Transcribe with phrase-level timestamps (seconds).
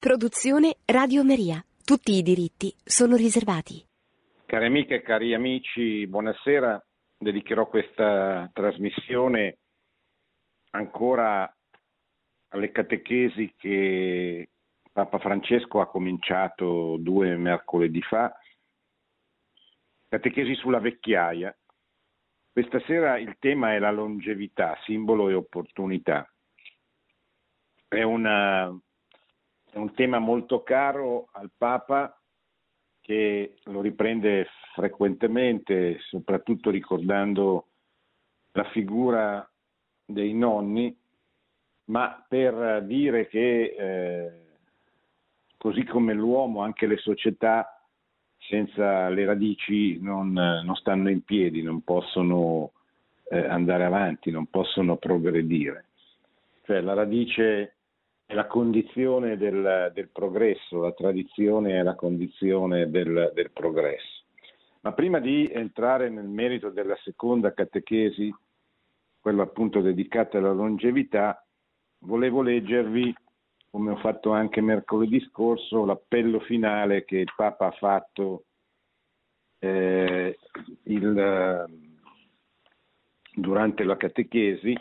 [0.00, 1.62] Produzione Radio Maria.
[1.84, 3.84] Tutti i diritti sono riservati.
[4.46, 6.82] Cari amiche e cari amici, buonasera.
[7.18, 9.58] Dedicherò questa trasmissione
[10.70, 11.54] ancora
[12.48, 14.48] alle catechesi che
[14.90, 18.34] Papa Francesco ha cominciato due mercoledì fa,
[20.08, 21.54] catechesi sulla vecchiaia.
[22.50, 26.26] Questa sera il tema è la longevità, simbolo e opportunità.
[27.86, 28.74] È una
[29.70, 32.14] è un tema molto caro al Papa
[33.00, 37.66] che lo riprende frequentemente, soprattutto ricordando
[38.52, 39.48] la figura
[40.04, 40.96] dei nonni,
[41.86, 44.32] ma per dire che eh,
[45.56, 47.80] così come l'uomo, anche le società
[48.38, 52.72] senza le radici non, non stanno in piedi, non possono
[53.28, 55.86] eh, andare avanti, non possono progredire.
[56.64, 57.74] Cioè la radice
[58.30, 64.22] è la condizione del, del, progresso, la tradizione è la condizione del, del, progresso.
[64.82, 68.32] Ma prima di entrare nel merito della seconda catechesi,
[69.18, 71.44] quella appunto dedicata alla longevità,
[72.02, 73.12] volevo leggervi,
[73.68, 78.44] come ho fatto anche mercoledì scorso, l'appello finale che il Papa ha fatto
[79.58, 80.38] eh,
[80.84, 81.66] il,
[83.34, 84.72] durante la catechesi,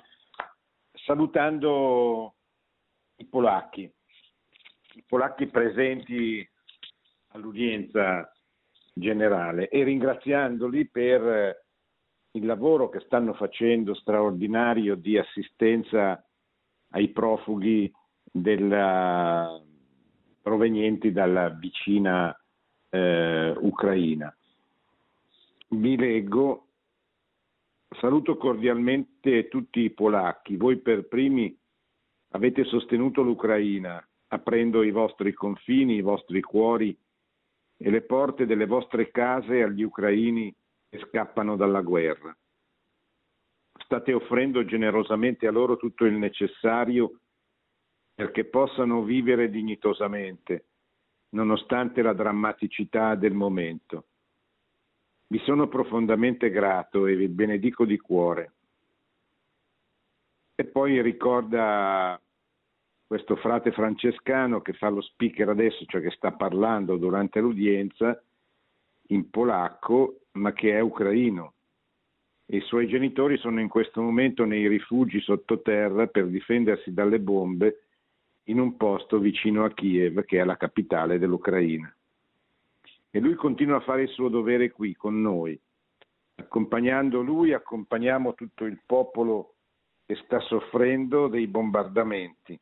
[0.94, 2.36] salutando
[3.20, 3.82] i polacchi,
[4.94, 6.48] i polacchi presenti
[7.30, 8.32] all'udienza
[8.94, 11.66] generale e ringraziandoli per
[12.32, 16.24] il lavoro che stanno facendo straordinario di assistenza
[16.92, 17.92] ai profughi
[18.24, 19.62] della,
[20.42, 22.36] provenienti dalla vicina
[22.90, 24.36] eh, Ucraina.
[25.72, 26.68] Vi leggo,
[28.00, 31.59] saluto cordialmente tutti i polacchi, voi per primi
[32.32, 36.96] Avete sostenuto l'Ucraina, aprendo i vostri confini, i vostri cuori
[37.78, 40.54] e le porte delle vostre case agli ucraini
[40.90, 42.36] che scappano dalla guerra.
[43.84, 47.22] State offrendo generosamente a loro tutto il necessario
[48.14, 50.66] perché possano vivere dignitosamente,
[51.30, 54.08] nonostante la drammaticità del momento.
[55.28, 58.54] Vi sono profondamente grato e vi benedico di cuore.
[60.60, 62.22] E poi ricorda
[63.08, 68.22] questo frate francescano che fa lo speaker adesso, cioè che sta parlando durante l'udienza
[69.08, 71.54] in polacco, ma che è ucraino.
[72.48, 77.86] I suoi genitori sono in questo momento nei rifugi sottoterra per difendersi dalle bombe
[78.50, 81.90] in un posto vicino a Kiev, che è la capitale dell'Ucraina.
[83.12, 85.58] E lui continua a fare il suo dovere qui con noi.
[86.36, 89.54] Accompagnando lui, accompagniamo tutto il popolo
[90.10, 92.60] che sta soffrendo dei bombardamenti,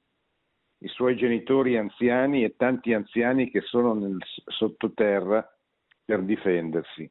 [0.79, 5.49] i suoi genitori anziani e tanti anziani che sono nel sottoterra
[6.03, 7.09] per difendersi.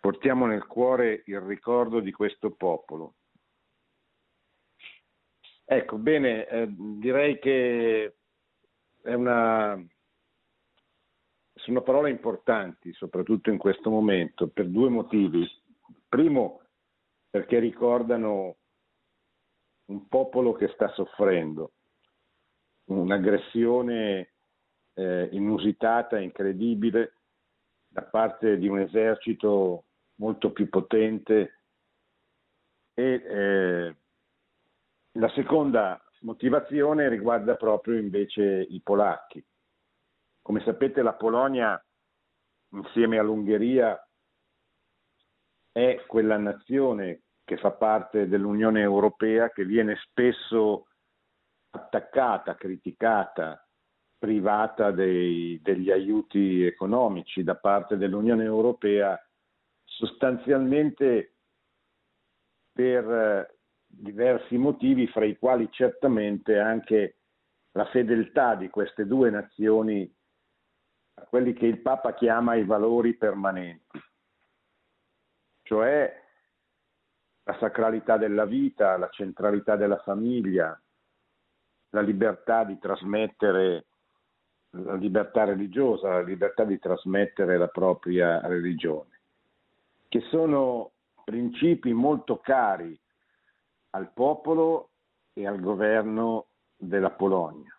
[0.00, 3.14] Portiamo nel cuore il ricordo di questo popolo.
[5.64, 8.16] Ecco, bene, eh, direi che
[9.02, 9.80] è una,
[11.54, 15.48] sono parole importanti, soprattutto in questo momento, per due motivi.
[16.08, 16.60] Primo,
[17.30, 18.56] perché ricordano
[19.90, 21.72] un popolo che sta soffrendo,
[22.84, 24.32] un'aggressione
[24.94, 27.14] eh, inusitata, incredibile,
[27.88, 29.86] da parte di un esercito
[30.16, 31.62] molto più potente
[32.94, 33.96] e eh,
[35.12, 39.44] la seconda motivazione riguarda proprio invece i polacchi.
[40.40, 41.84] Come sapete la Polonia
[42.72, 44.00] insieme all'Ungheria
[45.72, 50.86] è quella nazione che fa parte dell'Unione Europea, che viene spesso
[51.70, 53.66] attaccata, criticata,
[54.16, 59.20] privata dei, degli aiuti economici da parte dell'Unione Europea,
[59.82, 61.38] sostanzialmente
[62.72, 67.16] per eh, diversi motivi, fra i quali certamente anche
[67.72, 70.08] la fedeltà di queste due nazioni
[71.14, 74.00] a quelli che il Papa chiama i valori permanenti,
[75.62, 76.28] cioè
[77.50, 80.80] la sacralità della vita, la centralità della famiglia,
[81.90, 83.86] la libertà di trasmettere
[84.74, 89.20] la libertà religiosa, la libertà di trasmettere la propria religione,
[90.06, 90.92] che sono
[91.24, 92.96] principi molto cari
[93.90, 94.90] al popolo
[95.32, 96.46] e al governo
[96.76, 97.76] della Polonia,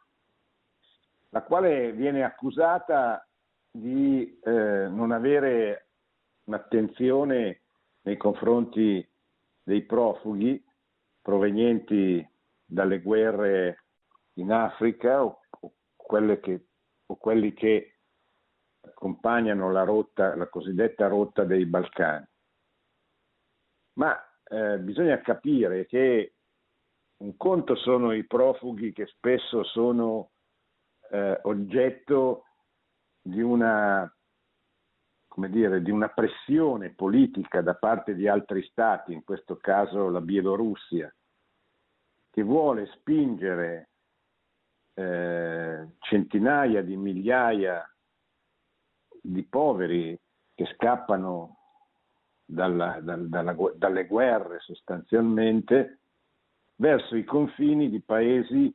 [1.30, 3.26] la quale viene accusata
[3.72, 5.88] di eh, non avere
[6.44, 7.62] un'attenzione
[8.02, 9.08] nei confronti
[9.64, 10.64] dei profughi
[11.22, 12.28] provenienti
[12.66, 13.86] dalle guerre
[14.34, 16.66] in Africa o, o che
[17.12, 17.98] o quelli che
[18.82, 22.26] accompagnano la, rotta, la cosiddetta rotta dei Balcani.
[23.94, 26.36] Ma eh, bisogna capire che
[27.18, 30.32] un conto sono i profughi che spesso sono
[31.12, 32.46] eh, oggetto
[33.22, 34.12] di una,
[35.36, 41.14] dire, di una pressione politica da parte di altri stati, in questo caso la Bielorussia,
[42.30, 43.90] che vuole spingere
[44.94, 47.86] eh, centinaia di migliaia
[49.22, 50.18] di poveri
[50.54, 51.58] che scappano
[52.46, 56.00] dalla, dal, dalla, dalle guerre sostanzialmente
[56.76, 58.74] verso i confini di paesi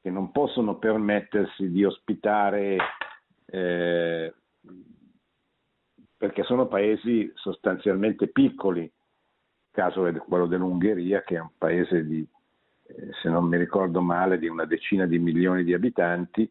[0.00, 2.78] che non possono permettersi di ospitare
[3.46, 4.34] eh,
[6.26, 8.82] perché sono paesi sostanzialmente piccoli.
[8.82, 8.92] Il
[9.70, 12.26] caso è quello dell'Ungheria, che è un paese di,
[12.88, 16.50] eh, se non mi ricordo male, di una decina di milioni di abitanti,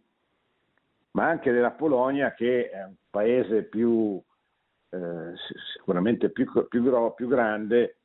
[1.11, 4.21] ma anche della Polonia, che è un paese più,
[4.91, 5.33] eh,
[5.73, 7.97] sicuramente più, più, più grande,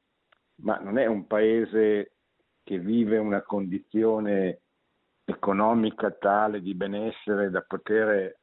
[0.63, 2.15] ma non è un paese
[2.65, 4.61] che vive una condizione
[5.25, 8.39] economica tale di benessere da poter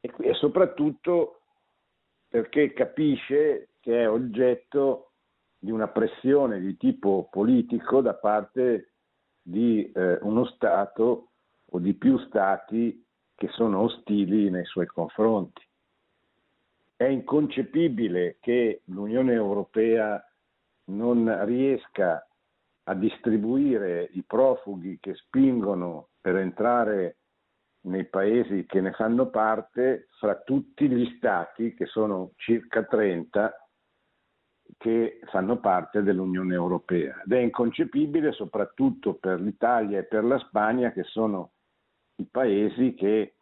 [0.00, 1.35] e soprattutto
[2.36, 5.12] perché capisce che è oggetto
[5.58, 8.90] di una pressione di tipo politico da parte
[9.40, 11.30] di eh, uno Stato
[11.64, 13.02] o di più Stati
[13.34, 15.62] che sono ostili nei suoi confronti.
[16.94, 20.22] È inconcepibile che l'Unione Europea
[20.88, 22.22] non riesca
[22.82, 27.16] a distribuire i profughi che spingono per entrare
[27.86, 33.68] nei paesi che ne fanno parte fra tutti gli stati, che sono circa 30,
[34.76, 37.22] che fanno parte dell'Unione Europea.
[37.24, 41.52] Ed è inconcepibile soprattutto per l'Italia e per la Spagna, che sono
[42.16, 43.34] i paesi che,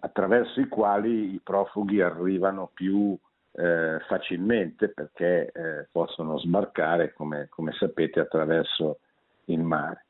[0.00, 3.16] attraverso i quali i profughi arrivano più
[3.52, 9.00] eh, facilmente perché eh, possono sbarcare, come, come sapete, attraverso
[9.46, 10.04] il mare.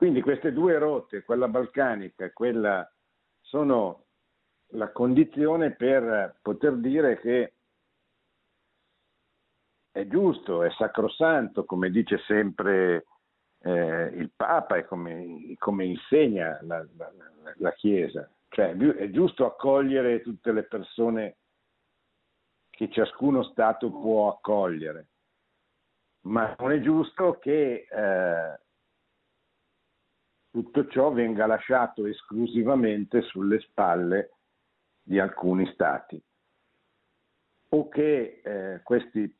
[0.00, 2.90] Quindi queste due rotte, quella balcanica e quella,
[3.42, 4.06] sono
[4.68, 7.52] la condizione per poter dire che
[9.90, 13.04] è giusto, è sacrosanto, come dice sempre
[13.58, 17.12] eh, il Papa e come, come insegna la, la,
[17.56, 18.26] la, Chiesa.
[18.48, 21.36] Cioè è giusto accogliere tutte le persone
[22.70, 25.08] che ciascuno Stato può accogliere,
[26.22, 28.60] ma non è giusto che eh,
[30.50, 34.32] tutto ciò venga lasciato esclusivamente sulle spalle
[35.02, 36.20] di alcuni Stati
[37.72, 39.32] o che eh, questi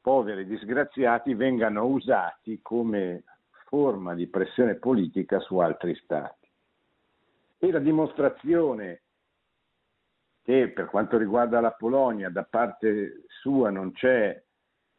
[0.00, 3.24] poveri disgraziati vengano usati come
[3.66, 6.48] forma di pressione politica su altri Stati.
[7.58, 9.02] E la dimostrazione
[10.42, 14.42] che per quanto riguarda la Polonia da parte sua non c'è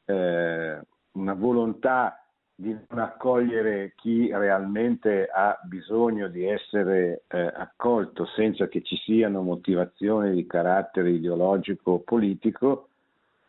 [0.05, 0.81] eh,
[1.11, 2.24] una volontà
[2.57, 9.41] di non accogliere chi realmente ha bisogno di essere eh, accolto senza che ci siano
[9.41, 12.87] motivazioni di carattere ideologico o politico,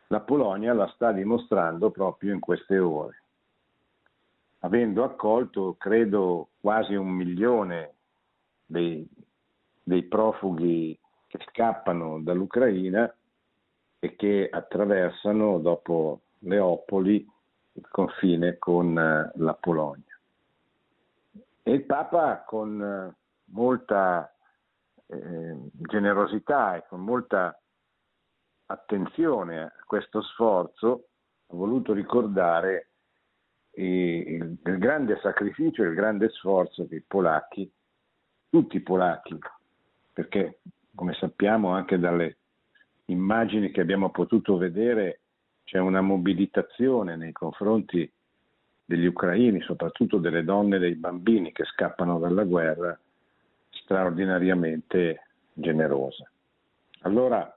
[0.08, 3.22] la Polonia la sta dimostrando proprio in queste ore,
[4.60, 7.94] avendo accolto, credo, quasi un milione
[8.66, 9.06] dei,
[9.82, 10.98] dei profughi
[11.28, 13.12] che scappano dall'Ucraina
[14.00, 17.34] e che attraversano dopo Leopoli
[17.76, 20.18] il confine con eh, la Polonia.
[21.62, 23.14] E il Papa con eh,
[23.52, 24.32] molta
[25.06, 27.58] eh, generosità e con molta
[28.66, 31.08] attenzione a questo sforzo
[31.48, 32.88] ha voluto ricordare
[33.72, 37.70] il, il grande sacrificio e il grande sforzo che i polacchi,
[38.48, 39.38] tutti i polacchi,
[40.12, 40.60] perché
[40.94, 42.38] come sappiamo anche dalle
[43.06, 45.20] immagini che abbiamo potuto vedere
[45.66, 48.10] c'è una mobilitazione nei confronti
[48.84, 52.98] degli ucraini, soprattutto delle donne e dei bambini che scappano dalla guerra,
[53.70, 56.30] straordinariamente generosa.
[57.00, 57.52] Allora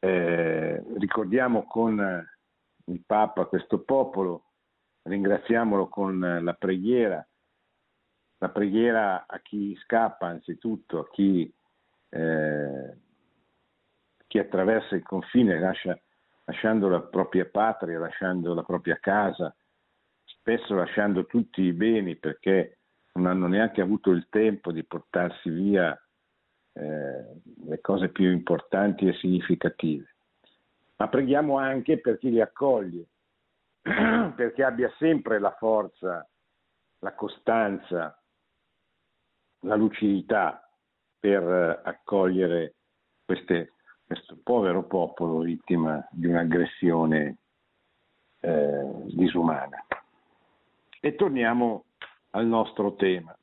[0.00, 2.28] eh, ricordiamo con
[2.84, 4.44] il Papa questo popolo,
[5.02, 7.26] ringraziamolo con la preghiera
[8.44, 11.50] la preghiera a chi scappa anzitutto, a chi,
[12.10, 12.96] eh,
[14.34, 15.96] chi attraversa il confine, lascia,
[16.46, 19.54] lasciando la propria patria, lasciando la propria casa,
[20.24, 22.78] spesso lasciando tutti i beni perché
[23.12, 25.96] non hanno neanche avuto il tempo di portarsi via
[26.72, 30.16] eh, le cose più importanti e significative.
[30.96, 33.06] Ma preghiamo anche per chi li accoglie,
[33.82, 36.28] perché abbia sempre la forza,
[36.98, 38.20] la costanza,
[39.60, 40.68] la lucidità
[41.20, 42.74] per accogliere
[43.24, 43.73] queste,
[44.06, 47.38] questo povero popolo vittima di un'aggressione
[48.40, 49.84] eh, disumana.
[51.00, 51.84] E torniamo
[52.30, 53.36] al nostro tema.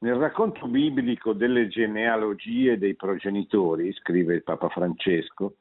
[0.00, 5.56] Nel racconto biblico delle genealogie dei progenitori, scrive il Papa Francesco,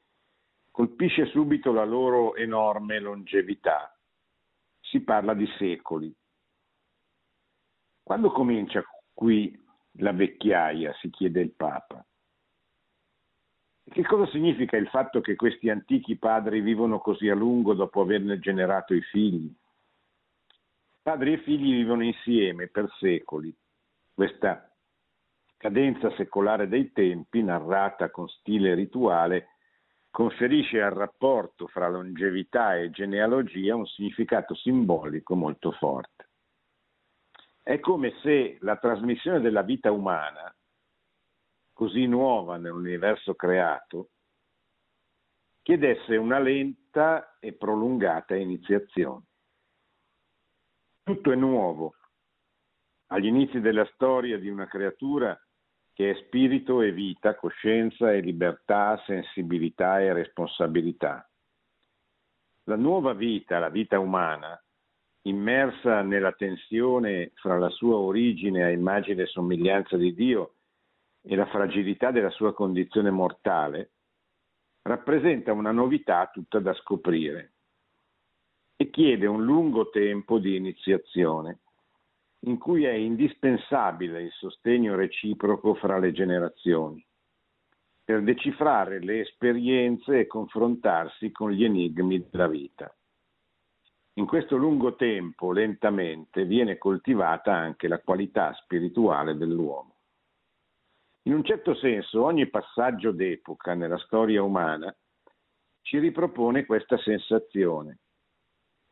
[0.70, 3.98] colpisce subito la loro enorme longevità.
[4.80, 6.14] Si parla di secoli.
[8.04, 9.60] Quando comincia qui
[10.00, 12.06] la vecchiaia, si chiede il Papa.
[13.90, 18.38] Che cosa significa il fatto che questi antichi padri vivono così a lungo dopo averne
[18.38, 19.52] generato i figli?
[21.02, 23.56] Padri e figli vivono insieme per secoli.
[24.14, 24.70] Questa
[25.56, 29.48] cadenza secolare dei tempi, narrata con stile rituale,
[30.12, 36.30] conferisce al rapporto fra longevità e genealogia un significato simbolico molto forte.
[37.64, 40.54] È come se la trasmissione della vita umana,
[41.78, 44.10] così nuova nell'universo creato,
[45.62, 49.26] chiedesse una lenta e prolungata iniziazione.
[51.04, 51.94] Tutto è nuovo.
[53.10, 55.40] Agli inizi della storia di una creatura
[55.94, 61.30] che è spirito e vita, coscienza e libertà, sensibilità e responsabilità.
[62.64, 64.60] La nuova vita, la vita umana,
[65.22, 70.54] immersa nella tensione fra la sua origine a immagine e somiglianza di Dio
[71.28, 73.92] e la fragilità della sua condizione mortale,
[74.84, 77.54] rappresenta una novità tutta da scoprire
[78.78, 81.60] e chiede un lungo tempo di iniziazione,
[82.42, 87.06] in cui è indispensabile il sostegno reciproco fra le generazioni,
[88.06, 92.96] per decifrare le esperienze e confrontarsi con gli enigmi della vita.
[94.14, 99.97] In questo lungo tempo, lentamente, viene coltivata anche la qualità spirituale dell'uomo.
[101.28, 104.96] In un certo senso, ogni passaggio d'epoca nella storia umana
[105.82, 108.00] ci ripropone questa sensazione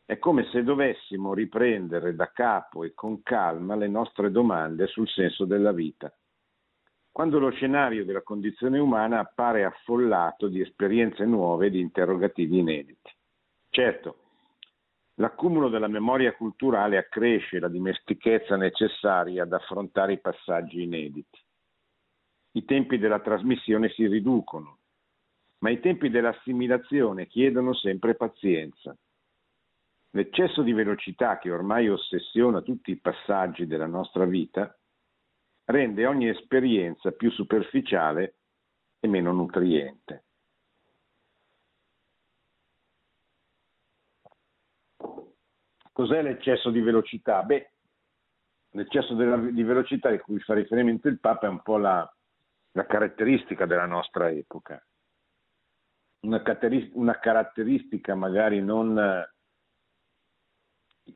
[0.04, 5.46] è come se dovessimo riprendere da capo e con calma le nostre domande sul senso
[5.46, 6.14] della vita.
[7.10, 13.12] Quando lo scenario della condizione umana appare affollato di esperienze nuove e di interrogativi inediti.
[13.70, 14.18] Certo,
[15.16, 21.45] l'accumulo della memoria culturale accresce la dimestichezza necessaria ad affrontare i passaggi inediti.
[22.56, 24.78] I tempi della trasmissione si riducono,
[25.60, 28.96] ma i tempi dell'assimilazione chiedono sempre pazienza.
[30.12, 34.74] L'eccesso di velocità che ormai ossessiona tutti i passaggi della nostra vita
[35.66, 38.36] rende ogni esperienza più superficiale
[39.02, 40.24] e meno nutriente.
[45.92, 47.44] Cos'è l'eccesso di velocità?
[47.44, 47.72] Beh,
[48.70, 52.10] l'eccesso di velocità di cui fa riferimento il Papa è un po' la,
[52.76, 54.82] la caratteristica della nostra epoca.
[56.26, 56.42] Una,
[56.94, 59.26] una caratteristica magari non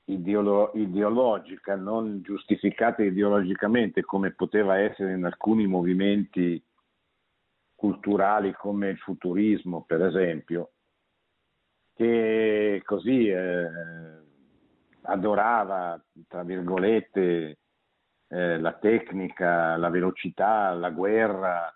[0.06, 6.63] ideolo- ideologica, non giustificata ideologicamente come poteva essere in alcuni movimenti
[7.75, 10.72] culturali come il futurismo, per esempio,
[11.94, 13.70] che così eh,
[15.04, 17.58] adorava, tra virgolette,
[18.29, 21.74] eh, la tecnica, la velocità, la guerra,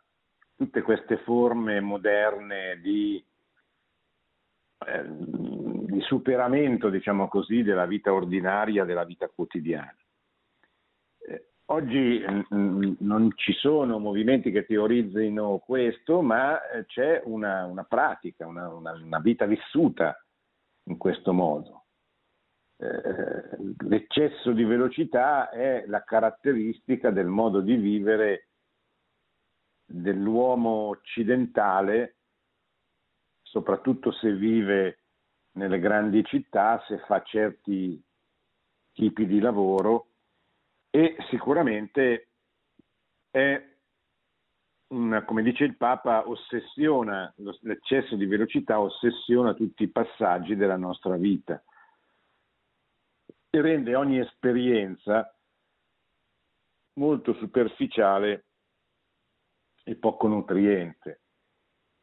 [0.56, 3.24] tutte queste forme moderne di
[4.86, 5.04] eh,
[5.94, 9.96] di superamento, diciamo così, della vita ordinaria, della vita quotidiana.
[11.20, 17.22] Eh, oggi mh, mm, mm, non ci sono movimenti che teorizzino questo, ma eh, c'è
[17.26, 20.20] una, una pratica, una, una, una, vita vissuta
[20.86, 21.86] in questo modo.
[22.78, 23.58] Eh,
[23.94, 28.48] l'eccesso di velocità è la caratteristica del modo di vivere
[29.86, 32.16] dell'uomo occidentale,
[33.44, 35.02] soprattutto se vive
[35.54, 38.02] nelle grandi città, se fa certi
[38.94, 40.08] tipi di lavoro
[40.90, 42.30] e sicuramente
[43.30, 43.72] è
[44.88, 47.32] una, come dice il Papa, ossessiona,
[47.62, 51.64] l'eccesso di velocità ossessiona tutti i passaggi della nostra vita
[53.56, 55.32] e rende ogni esperienza
[56.94, 58.46] molto superficiale
[59.84, 61.22] e poco nutriente.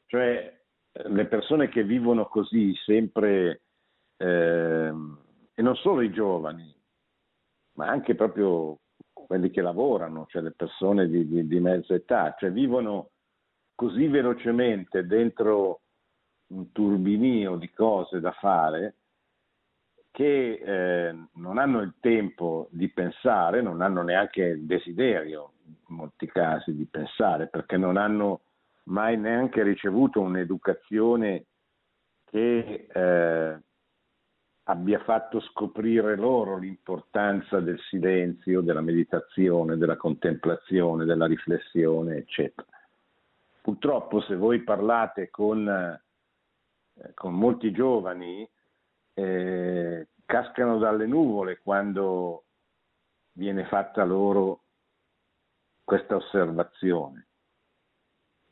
[0.06, 0.60] Cioè
[0.92, 3.62] le persone che vivono così sempre,
[4.16, 4.92] eh,
[5.54, 6.72] e non solo i giovani,
[7.78, 8.78] ma anche proprio
[9.12, 13.10] quelli che lavorano, cioè le persone di, di, di mezza età, cioè vivono
[13.74, 15.80] così velocemente dentro
[16.52, 18.99] un turbinio di cose da fare
[20.10, 26.26] che eh, non hanno il tempo di pensare, non hanno neanche il desiderio in molti
[26.26, 28.40] casi di pensare, perché non hanno
[28.84, 31.44] mai neanche ricevuto un'educazione
[32.24, 33.58] che eh,
[34.64, 42.66] abbia fatto scoprire loro l'importanza del silenzio, della meditazione, della contemplazione, della riflessione, eccetera.
[43.62, 48.48] Purtroppo se voi parlate con, eh, con molti giovani,
[49.20, 52.44] eh, cascano dalle nuvole quando
[53.32, 54.62] viene fatta loro
[55.84, 57.26] questa osservazione.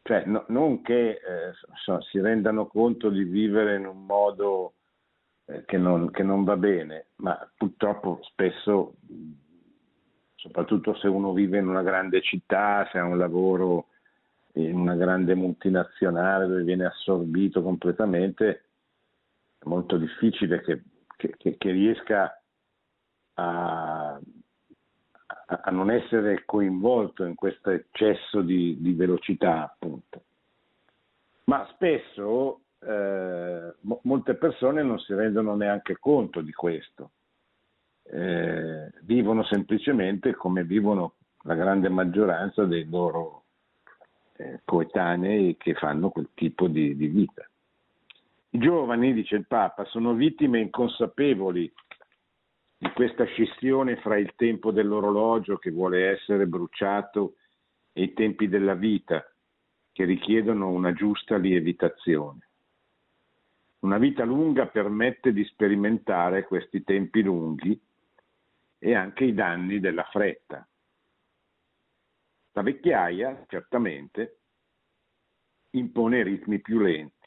[0.03, 1.53] Cioè, no, non che eh,
[1.85, 4.75] so, si rendano conto di vivere in un modo
[5.47, 8.95] eh, che, non, che non va bene, ma purtroppo spesso,
[10.35, 13.89] soprattutto se uno vive in una grande città, se ha un lavoro
[14.55, 18.68] in una grande multinazionale dove viene assorbito completamente,
[19.59, 20.83] è molto difficile che,
[21.17, 22.41] che, che riesca
[23.35, 24.21] a,
[25.47, 30.23] a, non essere coinvolto in questo eccesso di, di velocità, appunto.
[31.45, 37.13] Ma spesso eh, mo- molte persone non si rendono neanche conto di questo,
[38.05, 43.45] eh, vivono semplicemente come vivono la grande maggioranza dei loro
[44.37, 47.49] eh, coetanei che fanno quel tipo di, di vita.
[48.51, 51.71] I giovani, dice il Papa, sono vittime inconsapevoli
[52.79, 57.35] di questa scissione fra il tempo dell'orologio che vuole essere bruciato
[57.93, 59.31] e i tempi della vita
[59.93, 62.49] che richiedono una giusta lievitazione.
[63.81, 67.79] Una vita lunga permette di sperimentare questi tempi lunghi
[68.79, 70.67] e anche i danni della fretta.
[72.53, 74.39] La vecchiaia, certamente,
[75.71, 77.18] impone ritmi più lenti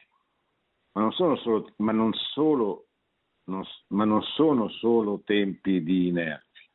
[0.94, 2.88] ma non sono solo, ma non solo,
[3.46, 6.70] non, ma non sono solo tempi di inerzia.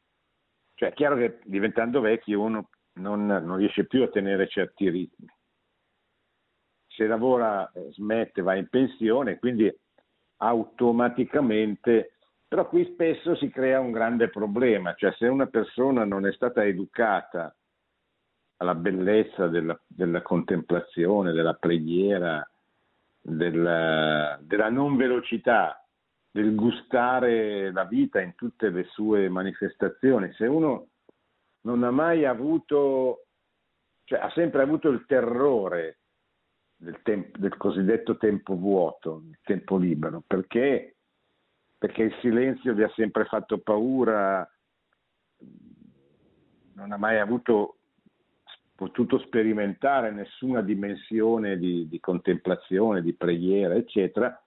[0.75, 5.27] Cioè è chiaro che diventando vecchi uno non, non riesce più a tenere certi ritmi.
[6.87, 9.75] Se lavora eh, smette, va in pensione, quindi
[10.39, 12.17] automaticamente
[12.49, 16.65] però qui spesso si crea un grande problema, cioè se una persona non è stata
[16.65, 17.55] educata
[18.59, 22.49] alla bellezza della, della contemplazione, della preghiera,
[23.27, 25.85] della, della non velocità,
[26.31, 30.33] del gustare la vita in tutte le sue manifestazioni.
[30.35, 30.89] Se uno
[31.63, 33.27] non ha mai avuto,
[34.05, 35.99] cioè ha sempre avuto il terrore
[36.77, 40.99] del, tempo, del cosiddetto tempo vuoto, il tempo libero, perché,
[41.77, 44.49] perché il silenzio vi ha sempre fatto paura,
[46.75, 47.79] non ha mai avuto
[48.77, 54.41] potuto sperimentare nessuna dimensione di, di contemplazione, di preghiera, eccetera.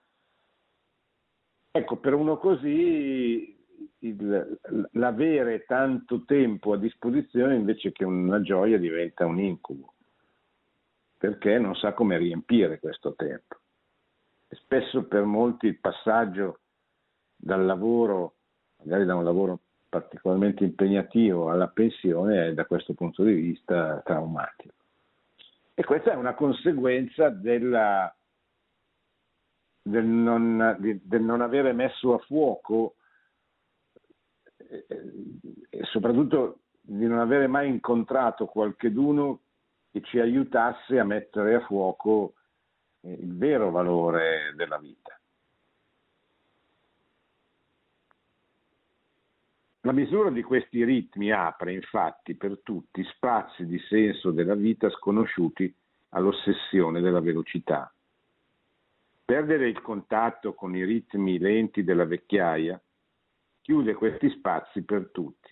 [1.72, 3.58] Ecco, per uno così
[3.98, 4.60] il,
[4.92, 9.94] l'avere tanto tempo a disposizione invece che una gioia diventa un incubo,
[11.18, 13.58] perché non sa come riempire questo tempo.
[14.48, 16.60] E spesso per molti il passaggio
[17.36, 18.34] dal lavoro,
[18.78, 19.60] magari da un lavoro
[19.90, 24.74] particolarmente impegnativo alla pensione è da questo punto di vista traumatico.
[25.74, 28.14] E questa è una conseguenza della,
[29.82, 32.94] del, non, del, non, avere messo a fuoco
[34.56, 34.86] e,
[35.68, 39.40] e soprattutto di non avere mai incontrato qualcheduno
[39.90, 42.34] che ci aiutasse a mettere a fuoco
[43.00, 45.19] il vero valore della vita.
[49.84, 55.74] La misura di questi ritmi apre infatti per tutti spazi di senso della vita sconosciuti
[56.10, 57.90] all'ossessione della velocità.
[59.24, 62.78] Perdere il contatto con i ritmi lenti della vecchiaia
[63.62, 65.48] chiude questi spazi per tutti.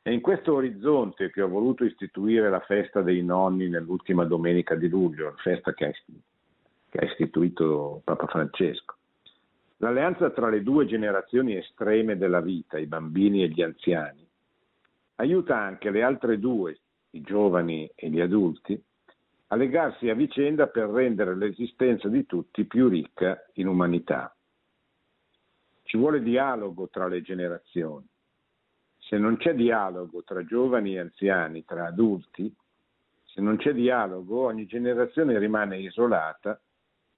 [0.00, 4.88] È in questo orizzonte che ho voluto istituire la festa dei nonni nell'ultima domenica di
[4.88, 8.96] luglio, la festa che ha istituito Papa Francesco.
[9.78, 14.26] L'alleanza tra le due generazioni estreme della vita, i bambini e gli anziani,
[15.16, 16.78] aiuta anche le altre due,
[17.10, 18.80] i giovani e gli adulti,
[19.48, 24.34] a legarsi a vicenda per rendere l'esistenza di tutti più ricca in umanità.
[25.82, 28.06] Ci vuole dialogo tra le generazioni.
[28.98, 32.52] Se non c'è dialogo tra giovani e anziani, tra adulti,
[33.22, 36.60] se non c'è dialogo ogni generazione rimane isolata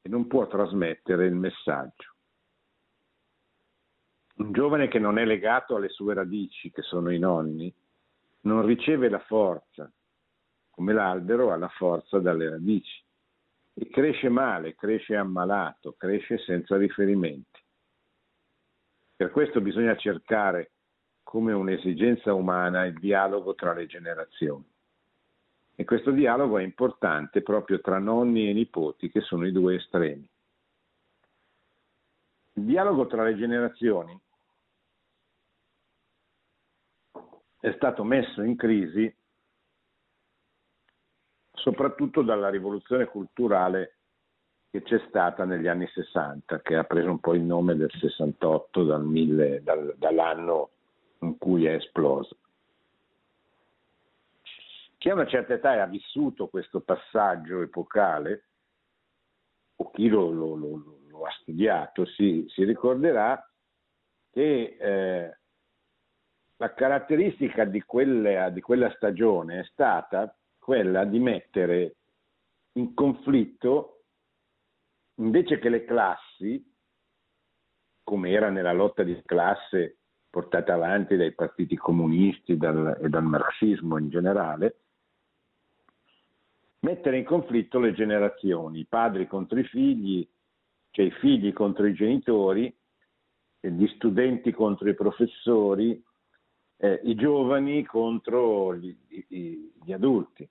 [0.02, 2.15] e non può trasmettere il messaggio.
[4.36, 7.72] Un giovane che non è legato alle sue radici, che sono i nonni,
[8.42, 9.90] non riceve la forza,
[10.70, 13.02] come l'albero ha la forza dalle radici,
[13.72, 17.60] e cresce male, cresce ammalato, cresce senza riferimenti.
[19.16, 20.72] Per questo bisogna cercare
[21.22, 24.64] come un'esigenza umana il dialogo tra le generazioni.
[25.74, 30.28] E questo dialogo è importante proprio tra nonni e nipoti, che sono i due estremi.
[32.54, 34.18] Il dialogo tra le generazioni
[37.66, 39.12] è stato messo in crisi
[41.50, 43.96] soprattutto dalla rivoluzione culturale
[44.70, 48.84] che c'è stata negli anni 60, che ha preso un po' il nome del 68,
[48.84, 50.70] dal 1000, dal, dall'anno
[51.20, 52.36] in cui è esploso.
[54.98, 58.44] Chi ha una certa età e ha vissuto questo passaggio epocale,
[59.74, 63.44] o chi lo, lo, lo, lo ha studiato, si, si ricorderà
[64.30, 65.36] che eh,
[66.56, 71.96] la caratteristica di quella, di quella stagione è stata quella di mettere
[72.72, 74.04] in conflitto,
[75.16, 76.74] invece che le classi,
[78.02, 83.98] come era nella lotta di classe portata avanti dai partiti comunisti dal, e dal marxismo
[83.98, 84.80] in generale,
[86.80, 90.28] mettere in conflitto le generazioni, i padri contro i figli,
[90.90, 92.74] cioè i figli contro i genitori,
[93.60, 96.02] gli studenti contro i professori,
[96.78, 100.48] eh, i giovani contro gli, gli, gli adulti.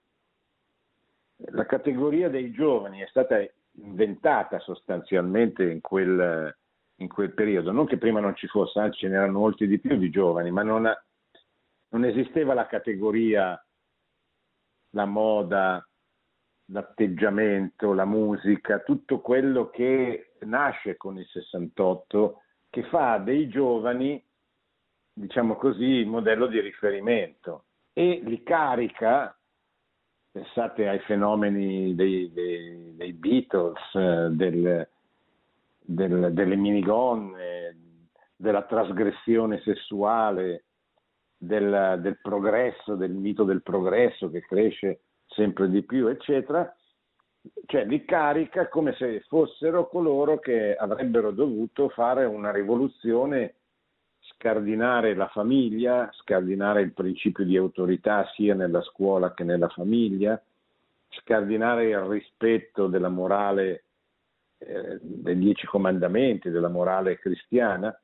[1.52, 3.38] La categoria dei giovani è stata
[3.78, 6.56] inventata sostanzialmente in quel,
[6.96, 9.98] in quel, periodo, non che prima non ci fosse, anzi ce n'erano molti di più
[9.98, 11.06] di giovani, ma non, ha,
[11.90, 13.62] non esisteva la categoria,
[14.92, 15.86] la moda,
[16.68, 24.24] l'atteggiamento, la musica, tutto quello che nasce con il 68, che fa dei giovani,
[25.16, 27.64] diciamo così, il modello di riferimento.
[27.94, 29.36] E li carica
[30.30, 34.88] pensate ai fenomeni dei, dei, dei Beatles, del,
[35.80, 37.78] del, delle minigonne,
[38.36, 40.66] della trasgressione sessuale,
[41.38, 46.74] del, del, progresso, del mito del progresso che cresce sempre di più, eccetera,
[47.68, 53.56] cioè li carica come se fossero coloro che avrebbero dovuto fare una rivoluzione
[54.36, 60.42] scardinare la famiglia, scardinare il principio di autorità sia nella scuola che nella famiglia,
[61.10, 63.84] scardinare il rispetto della morale
[64.58, 67.98] eh, dei dieci comandamenti, della morale cristiana,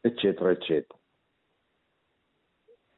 [0.00, 0.98] eccetera, eccetera.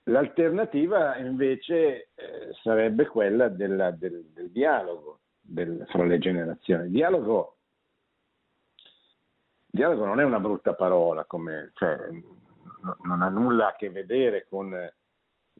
[0.08, 6.88] L'alternativa invece eh, sarebbe quella della, del, del, dialogo del, fra le generazioni.
[6.90, 7.56] Dialogo,
[9.66, 12.08] dialogo, non è una brutta parola, come, cioè,
[13.02, 14.74] non ha nulla a che vedere con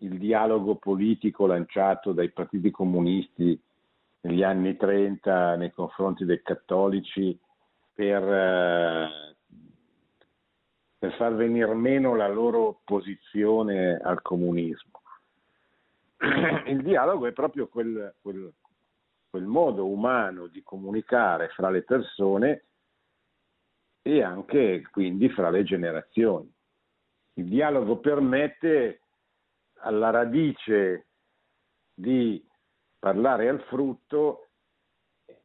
[0.01, 3.59] il dialogo politico lanciato dai partiti comunisti
[4.23, 7.39] negli anni 30 nei confronti dei cattolici
[7.95, 9.37] per, eh,
[10.99, 15.01] per far venire meno la loro opposizione al comunismo.
[16.67, 18.53] Il dialogo è proprio quel, quel,
[19.31, 22.65] quel modo umano di comunicare fra le persone
[24.03, 26.53] e anche quindi fra le generazioni.
[27.38, 29.03] Il dialogo permette
[29.81, 31.09] alla radice
[31.92, 32.42] di
[32.99, 34.49] parlare al frutto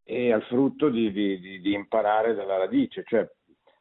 [0.04, 3.30] e al frutto di, di, di, imparare dalla radice, cioè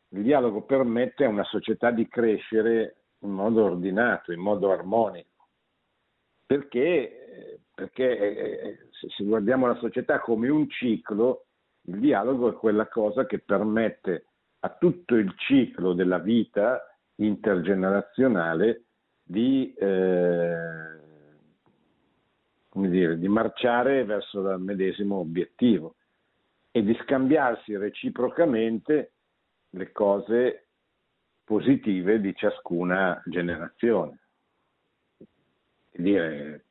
[0.08, 5.48] il dialogo permette a una società di crescere in modo ordinato, in modo armonico,
[6.44, 11.46] perché, perché eh, se guardiamo la società come un ciclo,
[11.82, 14.26] il dialogo è quella cosa che permette
[14.60, 16.89] a tutto il ciclo della vita
[17.24, 18.84] intergenerazionale
[19.22, 20.98] di, eh,
[22.72, 25.96] dire, di marciare verso il medesimo obiettivo
[26.70, 29.12] e di scambiarsi reciprocamente
[29.70, 30.66] le cose
[31.44, 34.18] positive di ciascuna generazione.
[35.90, 36.66] Dire,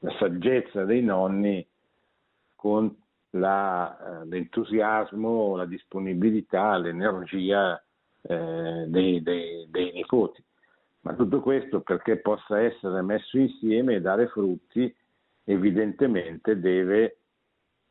[0.00, 1.66] la saggezza dei nonni
[2.54, 2.94] con
[3.30, 7.82] la, eh, l'entusiasmo, la disponibilità, l'energia
[8.22, 10.42] eh, dei, dei, dei nipoti.
[11.02, 14.94] Ma tutto questo perché possa essere messo insieme e dare frutti,
[15.44, 17.18] evidentemente deve,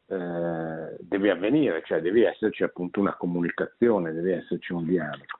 [0.06, 5.38] eh, deve avvenire, cioè deve esserci appunto una comunicazione, deve esserci un dialogo.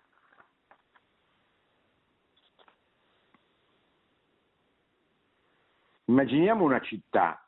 [6.06, 7.48] Immaginiamo una città,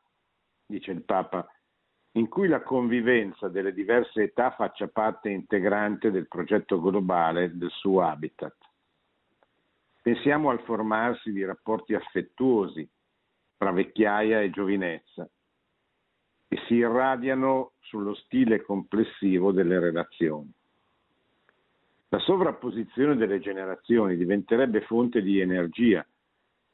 [0.68, 1.52] dice il Papa,
[2.13, 8.02] in cui la convivenza delle diverse età faccia parte integrante del progetto globale del suo
[8.02, 8.56] habitat.
[10.02, 12.88] Pensiamo al formarsi di rapporti affettuosi
[13.58, 15.30] tra vecchiaia e giovinezza
[16.47, 20.52] che si irradiano sullo stile complessivo delle relazioni.
[22.10, 26.06] La sovrapposizione delle generazioni diventerebbe fonte di energia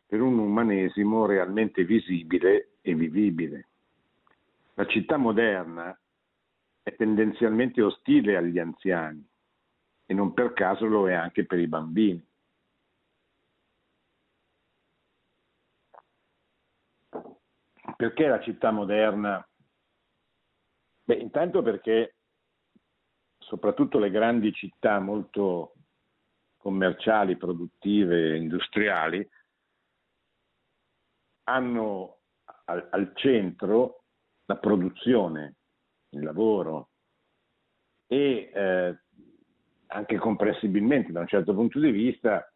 [0.08, 3.68] per un umanesimo realmente visibile e vivibile.
[4.78, 6.00] La città moderna
[6.84, 9.28] è tendenzialmente ostile agli anziani
[10.06, 12.24] e non per caso lo è anche per i bambini.
[17.96, 19.44] Perché la città moderna?
[21.06, 22.18] Beh, intanto perché
[23.40, 25.74] soprattutto le grandi città molto
[26.58, 29.28] commerciali, produttive, industriali,
[31.46, 32.20] hanno
[32.66, 34.04] al, al centro
[34.48, 35.56] la produzione,
[36.10, 36.90] il lavoro
[38.08, 39.00] e eh,
[39.88, 42.50] anche comprensibilmente da un certo punto di vista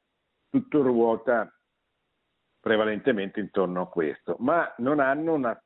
[0.50, 1.54] tutto ruota
[2.60, 5.64] prevalentemente intorno a questo, ma non hanno una,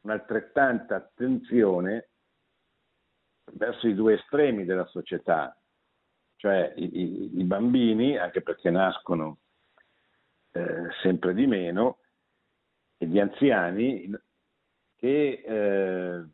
[0.00, 2.10] un'altrettanta attenzione
[3.52, 5.56] verso i due estremi della società,
[6.36, 9.38] cioè i, i, i bambini, anche perché nascono
[10.52, 11.98] eh, sempre di meno,
[12.96, 14.10] e gli anziani
[15.04, 16.24] che eh,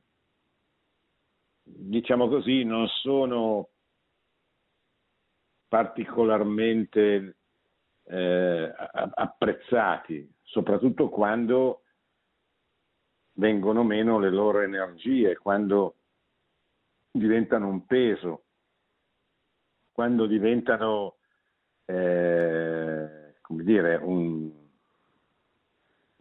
[1.64, 3.70] diciamo così non sono
[5.66, 7.38] particolarmente
[8.04, 8.72] eh,
[9.14, 11.82] apprezzati, soprattutto quando
[13.32, 15.96] vengono meno le loro energie, quando
[17.10, 18.44] diventano un peso,
[19.90, 21.16] quando diventano,
[21.86, 24.59] eh, come dire, un,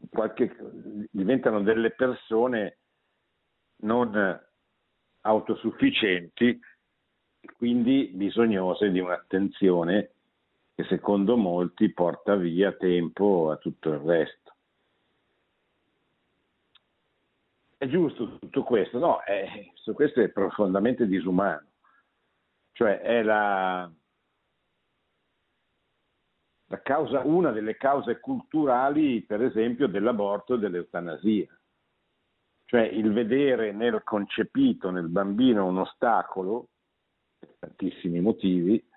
[0.10, 0.56] qualche,
[1.12, 2.78] diventano delle persone
[3.82, 4.40] non
[5.22, 6.60] autosufficienti
[7.56, 10.12] quindi bisognose di un'attenzione
[10.76, 14.54] che secondo molti porta via tempo a tutto il resto.
[17.78, 19.00] È giusto tutto questo?
[19.00, 21.68] No, è, questo è profondamente disumano.
[22.74, 23.90] Cioè è la
[26.78, 31.48] causa, una delle cause culturali, per esempio, dell'aborto e dell'eutanasia.
[32.66, 36.68] Cioè il vedere nel concepito, nel bambino, un ostacolo,
[37.40, 38.88] per tantissimi motivi,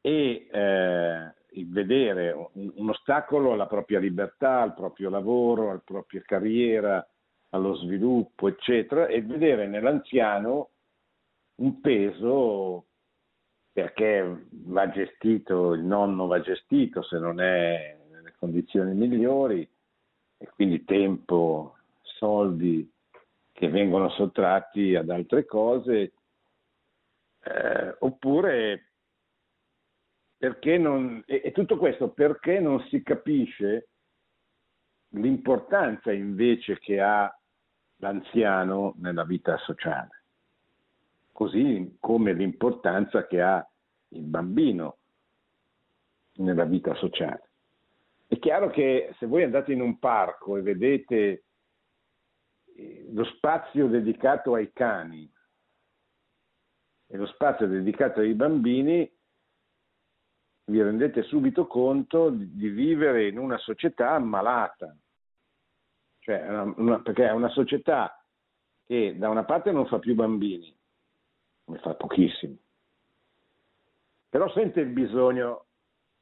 [0.00, 6.22] e eh, il vedere un, un ostacolo alla propria libertà, al proprio lavoro, alla propria
[6.24, 7.04] carriera,
[7.50, 10.70] allo sviluppo, eccetera, e vedere nell'anziano
[11.56, 12.86] un peso
[13.78, 19.60] perché va gestito, il nonno va gestito se non è nelle condizioni migliori
[20.36, 22.90] e quindi tempo, soldi
[23.52, 26.12] che vengono sottratti ad altre cose,
[27.44, 28.86] eh, oppure
[30.36, 33.90] perché non, e, e tutto questo perché non si capisce
[35.10, 37.32] l'importanza invece che ha
[37.98, 40.17] l'anziano nella vita sociale
[41.38, 43.64] così come l'importanza che ha
[44.08, 44.98] il bambino
[46.38, 47.52] nella vita sociale.
[48.26, 51.44] È chiaro che se voi andate in un parco e vedete
[52.74, 55.32] eh, lo spazio dedicato ai cani
[57.06, 59.08] e lo spazio dedicato ai bambini,
[60.64, 64.92] vi rendete subito conto di vivere in una società ammalata,
[66.18, 68.20] cioè una, una, perché è una società
[68.84, 70.76] che da una parte non fa più bambini,
[71.68, 72.58] ne fa pochissimi.
[74.28, 75.66] Però sente il bisogno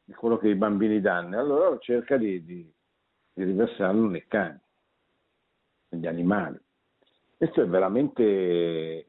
[0.05, 2.73] di quello che i bambini danno, e allora cerca di, di,
[3.33, 4.59] di riversarlo nei cani,
[5.89, 6.59] negli animali.
[7.37, 9.07] Questo è veramente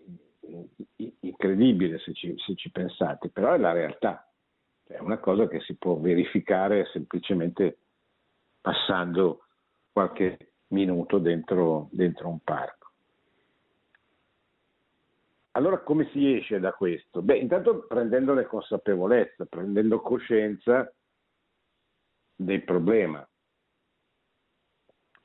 [1.19, 4.27] incredibile se ci, se ci pensate, però è la realtà,
[4.83, 7.77] è una cosa che si può verificare semplicemente
[8.59, 9.45] passando
[9.91, 12.76] qualche minuto dentro, dentro un parco.
[15.57, 17.23] Allora come si esce da questo?
[17.23, 20.93] Beh, intanto prendendone consapevolezza, prendendo coscienza
[22.35, 23.27] del problema.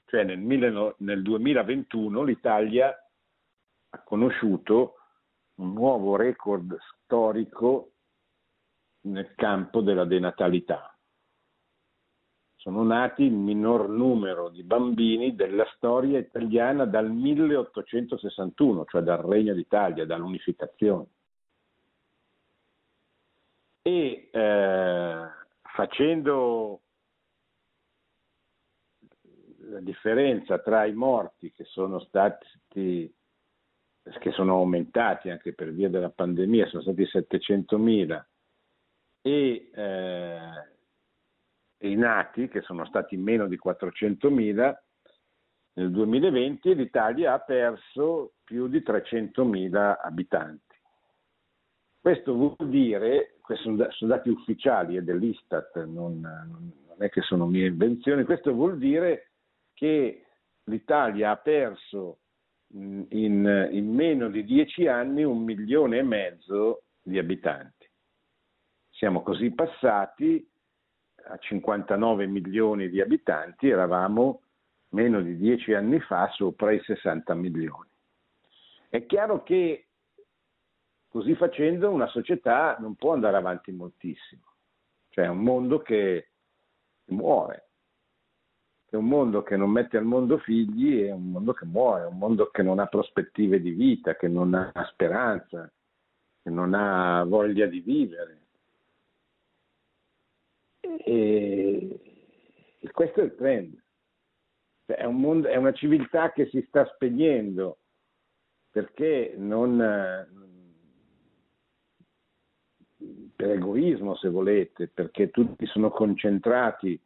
[0.06, 0.38] Cioè nel,
[0.96, 2.96] nel 2021 l'Italia
[3.90, 4.94] ha conosciuto
[5.56, 7.92] un nuovo record storico
[9.02, 10.91] nel campo della denatalità
[12.62, 19.52] sono nati il minor numero di bambini della storia italiana dal 1861, cioè dal Regno
[19.52, 21.06] d'Italia, dall'unificazione.
[23.82, 25.26] E eh,
[25.60, 26.80] facendo
[29.62, 33.12] la differenza tra i morti che sono stati
[34.04, 38.24] che sono aumentati anche per via della pandemia, sono stati 700.000
[39.22, 40.71] e eh,
[41.88, 44.74] i nati, che sono stati meno di 400.000,
[45.74, 50.76] nel 2020 l'Italia ha perso più di 300.000 abitanti.
[52.00, 57.66] Questo vuol dire, questi sono dati ufficiali e dell'Istat, non, non è che sono mie
[57.66, 59.30] invenzioni, questo vuol dire
[59.72, 60.26] che
[60.64, 62.18] l'Italia ha perso
[62.74, 67.88] in, in meno di dieci anni un milione e mezzo di abitanti.
[68.90, 70.48] Siamo così passati
[71.26, 74.42] a 59 milioni di abitanti, eravamo
[74.90, 77.88] meno di dieci anni fa sopra i 60 milioni.
[78.88, 79.86] È chiaro che
[81.08, 84.54] così facendo una società non può andare avanti moltissimo,
[85.10, 86.28] cioè è un mondo che
[87.06, 87.68] muore,
[88.92, 92.06] è un mondo che non mette al mondo figli, è un mondo che muore, è
[92.06, 95.72] un mondo che non ha prospettive di vita, che non ha speranza,
[96.42, 98.41] che non ha voglia di vivere.
[100.98, 102.00] E,
[102.78, 103.82] e questo è il trend.
[104.86, 107.78] Cioè, è, un mondo, è una civiltà che si sta spegnendo
[108.70, 109.76] perché non,
[113.36, 116.98] per egoismo se volete, perché tutti sono concentrati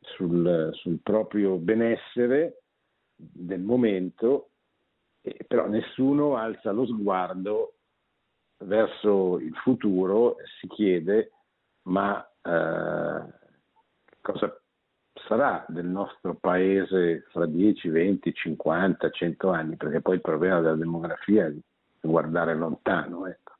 [0.00, 2.62] sul, sul proprio benessere
[3.14, 4.50] del momento,
[5.46, 7.74] però nessuno alza lo sguardo
[8.58, 11.32] verso il futuro si chiede
[11.82, 13.22] ma eh,
[14.20, 14.60] cosa
[15.26, 20.76] sarà del nostro paese fra 10, 20, 50, 100 anni, perché poi il problema della
[20.76, 21.52] demografia è
[22.00, 23.26] guardare lontano.
[23.26, 23.52] Ecco.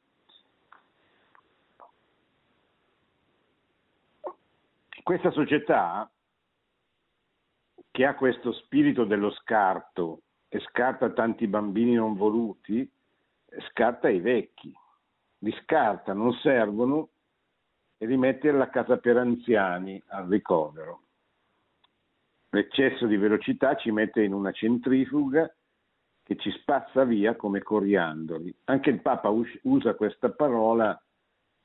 [5.03, 6.09] Questa società
[7.91, 12.91] che ha questo spirito dello scarto e scarta tanti bambini non voluti,
[13.71, 14.75] scarta i vecchi,
[15.39, 17.11] li scarta, non servono
[18.05, 21.05] e li mette alla casa per anziani al ricovero.
[22.51, 25.51] L'eccesso di velocità ci mette in una centrifuga
[26.23, 28.55] che ci spazza via come coriandoli.
[28.65, 29.31] Anche il Papa
[29.63, 31.03] usa questa parola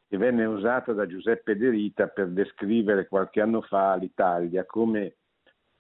[0.08, 5.18] che venne usata da Giuseppe De Rita per descrivere qualche anno fa l'Italia come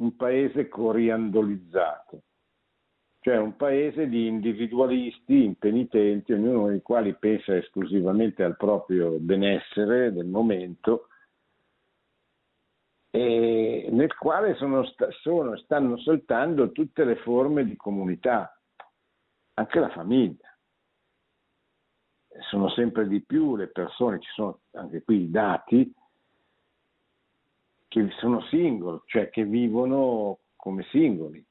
[0.01, 2.23] un paese coriandolizzato,
[3.21, 10.27] cioè un paese di individualisti impenitenti, ognuno dei quali pensa esclusivamente al proprio benessere del
[10.27, 11.09] momento
[13.11, 14.83] e nel quale sono,
[15.21, 18.57] sono, stanno saltando tutte le forme di comunità,
[19.55, 20.47] anche la famiglia.
[22.49, 25.93] Sono sempre di più le persone, ci sono anche qui i dati,
[27.87, 31.43] che sono singoli, cioè che vivono come singoli,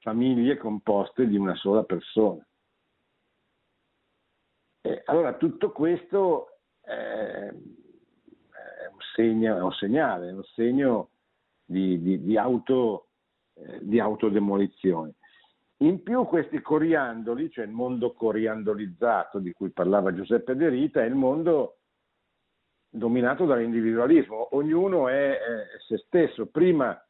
[0.00, 2.44] famiglie composte di una sola persona.
[4.80, 11.10] E allora tutto questo è un, segno, è un segnale, è un segno
[11.64, 13.08] di, di, di, auto,
[13.54, 15.14] eh, di autodemolizione.
[15.80, 21.06] In più questi coriandoli, cioè il mondo coriandolizzato di cui parlava Giuseppe De Rita, è
[21.06, 21.78] il mondo
[22.88, 27.00] dominato dall'individualismo, ognuno è, è se stesso, prima,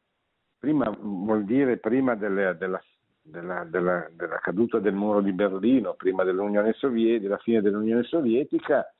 [0.59, 2.81] prima, vuol dire prima delle, della,
[3.21, 8.93] della, della, della, caduta del muro di Berlino, prima dell'Unione Sovietica, della fine dell'Unione Sovietica,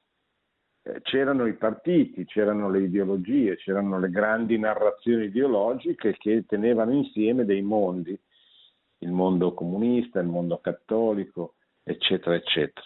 [0.84, 7.44] eh, c'erano i partiti, c'erano le ideologie, c'erano le grandi narrazioni ideologiche che tenevano insieme
[7.44, 8.18] dei mondi,
[9.00, 12.86] il mondo comunista, il mondo cattolico, eccetera, eccetera.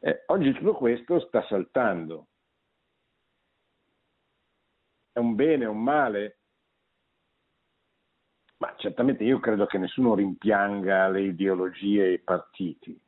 [0.00, 2.26] Eh, oggi tutto questo sta saltando,
[5.12, 6.39] è un bene, o un male?
[8.60, 12.98] Ma certamente io credo che nessuno rimpianga le ideologie e i partiti.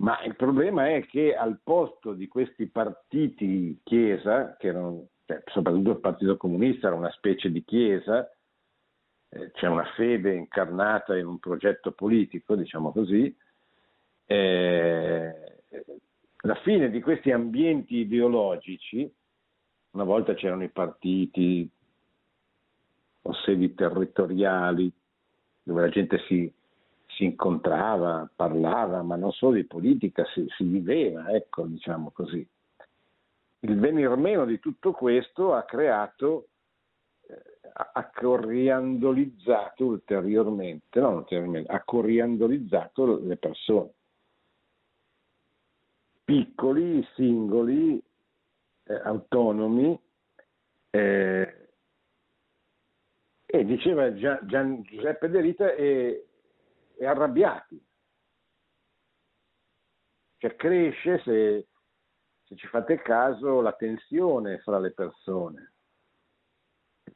[0.00, 5.90] Ma il problema è che al posto di questi partiti chiesa, che erano, cioè, soprattutto
[5.90, 8.28] il Partito Comunista era una specie di chiesa,
[9.28, 13.32] eh, c'è una fede incarnata in un progetto politico, diciamo così,
[14.24, 15.34] eh,
[16.42, 19.12] la fine di questi ambienti ideologici
[19.92, 21.68] una volta c'erano i partiti
[23.22, 24.90] o sedi territoriali
[25.62, 26.52] dove la gente si,
[27.06, 32.46] si incontrava, parlava, ma non solo di politica, si, si viveva, ecco, diciamo così.
[33.62, 36.48] Il venir meno di tutto questo ha creato,
[37.26, 37.42] eh,
[37.72, 43.90] ha coriandolizzato ulteriormente, no, ulteriormente, ha coriandolizzato le persone.
[46.24, 48.02] Piccoli, singoli,
[48.84, 49.98] eh, autonomi
[50.90, 51.59] eh,
[53.52, 56.28] e diceva Gian, Gian Giuseppe De Rita e,
[56.96, 57.84] e arrabbiati.
[60.36, 61.66] Cioè cresce, se,
[62.44, 65.72] se ci fate caso, la tensione fra le persone,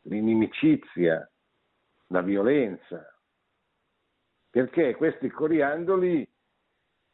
[0.02, 1.30] l'inimicizia,
[2.08, 3.16] la violenza,
[4.50, 6.20] perché questi coriandoli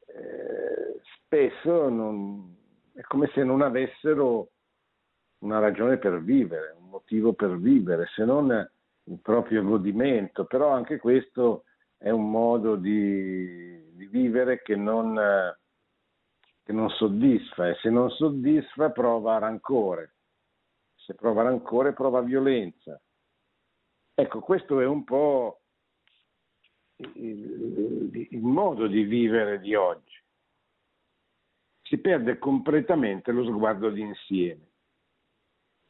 [0.07, 2.57] eh, spesso non,
[2.95, 4.53] è come se non avessero
[5.41, 8.51] una ragione per vivere, un motivo per vivere, se non
[9.11, 11.65] il proprio godimento, però anche questo
[11.97, 15.19] è un modo di, di vivere che non,
[16.63, 20.15] che non soddisfa e se non soddisfa prova rancore,
[20.95, 23.01] se prova rancore prova violenza.
[24.15, 25.61] Ecco, questo è un po'
[26.97, 30.19] il, il modo di vivere di oggi.
[31.83, 34.69] Si perde completamente lo sguardo d'insieme.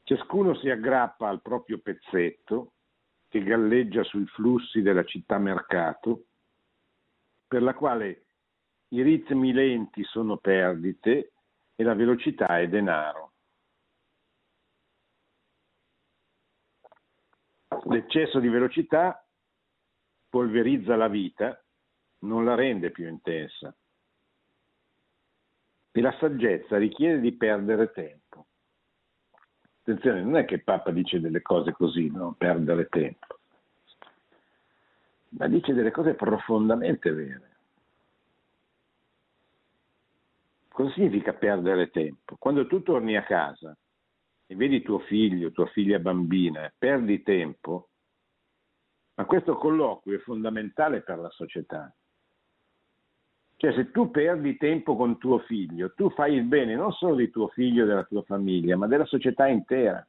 [0.05, 2.73] Ciascuno si aggrappa al proprio pezzetto
[3.31, 6.25] che galleggia sui flussi della città mercato,
[7.47, 8.25] per la quale
[8.89, 11.33] i ritmi lenti sono perdite
[11.77, 13.33] e la velocità è denaro.
[17.85, 19.25] L'eccesso di velocità
[20.29, 21.65] polverizza la vita,
[22.23, 23.73] non la rende più intensa.
[25.93, 28.47] E la saggezza richiede di perdere tempo.
[29.91, 32.37] Attenzione, non è che Papa dice delle cose così, no?
[32.39, 33.39] Perdere tempo.
[35.31, 37.57] Ma dice delle cose profondamente vere.
[40.69, 42.37] Cosa significa perdere tempo?
[42.39, 43.77] Quando tu torni a casa
[44.47, 47.89] e vedi tuo figlio, tua figlia bambina, perdi tempo,
[49.15, 51.93] ma questo colloquio è fondamentale per la società.
[53.61, 57.29] Cioè se tu perdi tempo con tuo figlio, tu fai il bene non solo di
[57.29, 60.03] tuo figlio e della tua famiglia, ma della società intera,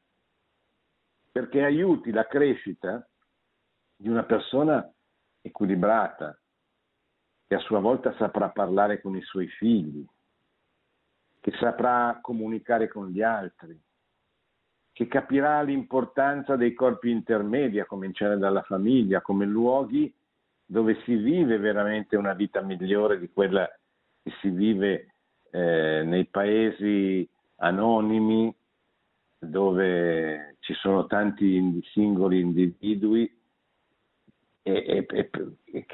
[1.30, 3.06] perché aiuti la crescita
[3.94, 4.90] di una persona
[5.42, 6.40] equilibrata,
[7.46, 10.08] che a sua volta saprà parlare con i suoi figli,
[11.42, 13.78] che saprà comunicare con gli altri,
[14.94, 20.16] che capirà l'importanza dei corpi intermedi, a cominciare dalla famiglia, come luoghi
[20.72, 23.70] dove si vive veramente una vita migliore di quella
[24.24, 25.16] che si vive
[25.52, 28.56] eh, nei paesi anonimi,
[29.38, 33.30] dove ci sono tanti singoli individui
[34.62, 35.90] e, e, e,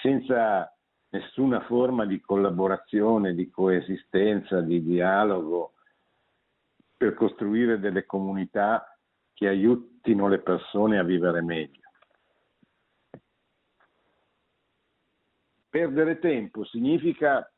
[0.00, 0.72] senza
[1.08, 5.72] nessuna forma di collaborazione, di coesistenza, di dialogo
[6.96, 8.96] per costruire delle comunità
[9.32, 11.82] che aiutino le persone a vivere meglio.
[15.74, 17.52] Perdere tempo significa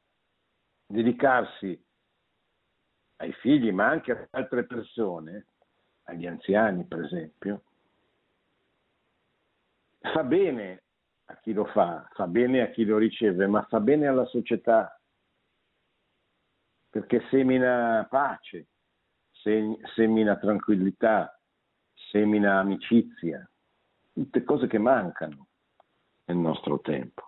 [0.86, 1.78] dedicarsi
[3.16, 5.48] ai figli, ma anche ad altre persone,
[6.04, 7.64] agli anziani per esempio,
[10.00, 10.84] fa bene
[11.26, 14.98] a chi lo fa, fa bene a chi lo riceve, ma fa bene alla società,
[16.88, 18.68] perché semina pace,
[19.94, 21.38] semina tranquillità,
[21.92, 23.46] semina amicizia,
[24.14, 25.48] tutte cose che mancano
[26.24, 27.25] nel nostro tempo.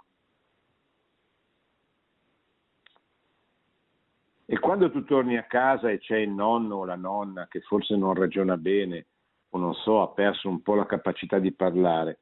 [4.51, 7.97] E quando tu torni a casa e c'è il nonno o la nonna che forse
[7.97, 9.09] non ragiona bene
[9.51, 12.21] o non so, ha perso un po' la capacità di parlare,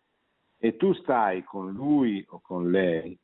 [0.59, 3.17] e tu stai con lui o con lei,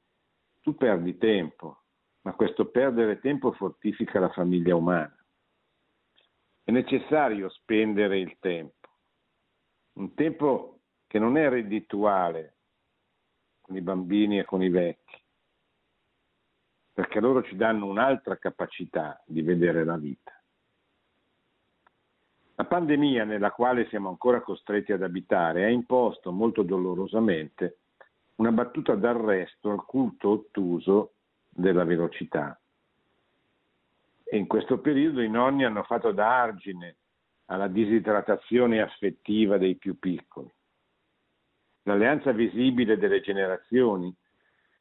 [0.60, 1.82] tu perdi tempo,
[2.20, 5.16] ma questo perdere tempo fortifica la famiglia umana.
[6.62, 8.88] È necessario spendere il tempo,
[9.94, 10.78] un tempo
[11.08, 12.58] che non è reddituale
[13.60, 15.21] con i bambini e con i vecchi,
[17.02, 20.30] perché loro ci danno un'altra capacità di vedere la vita.
[22.54, 27.78] La pandemia nella quale siamo ancora costretti ad abitare ha imposto molto dolorosamente
[28.36, 31.14] una battuta d'arresto al culto ottuso
[31.48, 32.56] della velocità.
[34.22, 36.98] E in questo periodo i nonni hanno fatto da argine
[37.46, 40.54] alla disidratazione affettiva dei più piccoli.
[41.82, 44.14] L'alleanza visibile delle generazioni,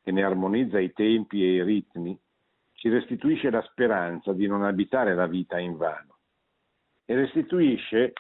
[0.04, 2.20] che ne armonizza i tempi e i ritmi,
[2.74, 6.18] ci restituisce la speranza di non abitare la vita in vano
[7.06, 8.14] e restituisce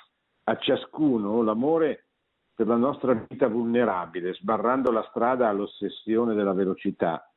[0.43, 2.05] a ciascuno l'amore
[2.53, 7.27] per la nostra vita vulnerabile, sbarrando la strada all'ossessione della velocità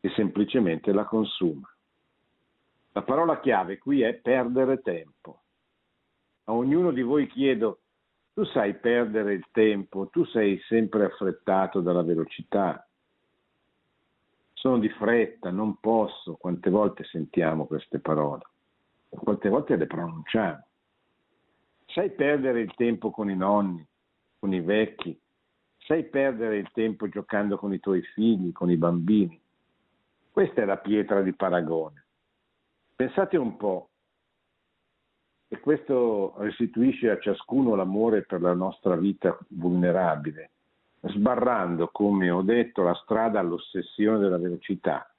[0.00, 1.68] che semplicemente la consuma.
[2.92, 5.42] La parola chiave qui è perdere tempo.
[6.44, 7.82] A ognuno di voi chiedo,
[8.34, 12.84] tu sai perdere il tempo, tu sei sempre affrettato dalla velocità.
[14.62, 18.44] Sono di fretta, non posso, quante volte sentiamo queste parole
[19.18, 20.66] quante volte le pronunciamo.
[21.86, 23.84] Sai perdere il tempo con i nonni,
[24.38, 25.18] con i vecchi,
[25.78, 29.40] sai perdere il tempo giocando con i tuoi figli, con i bambini.
[30.30, 32.06] Questa è la pietra di paragone.
[32.94, 33.90] Pensate un po',
[35.48, 40.51] e questo restituisce a ciascuno l'amore per la nostra vita vulnerabile,
[41.02, 45.12] sbarrando, come ho detto, la strada all'ossessione della velocità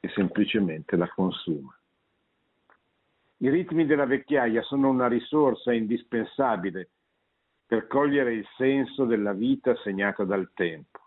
[0.00, 1.76] e semplicemente la consuma.
[3.38, 6.90] I ritmi della vecchiaia sono una risorsa indispensabile
[7.66, 11.00] per cogliere il senso della vita segnata dal tempo.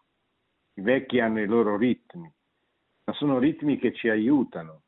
[0.73, 2.31] I vecchi hanno i loro ritmi,
[3.05, 4.81] ma sono ritmi che ci aiutano.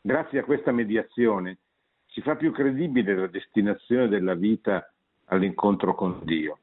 [0.00, 1.58] Grazie a questa mediazione
[2.06, 4.92] si fa più credibile la destinazione della vita
[5.26, 6.61] all'incontro con Dio.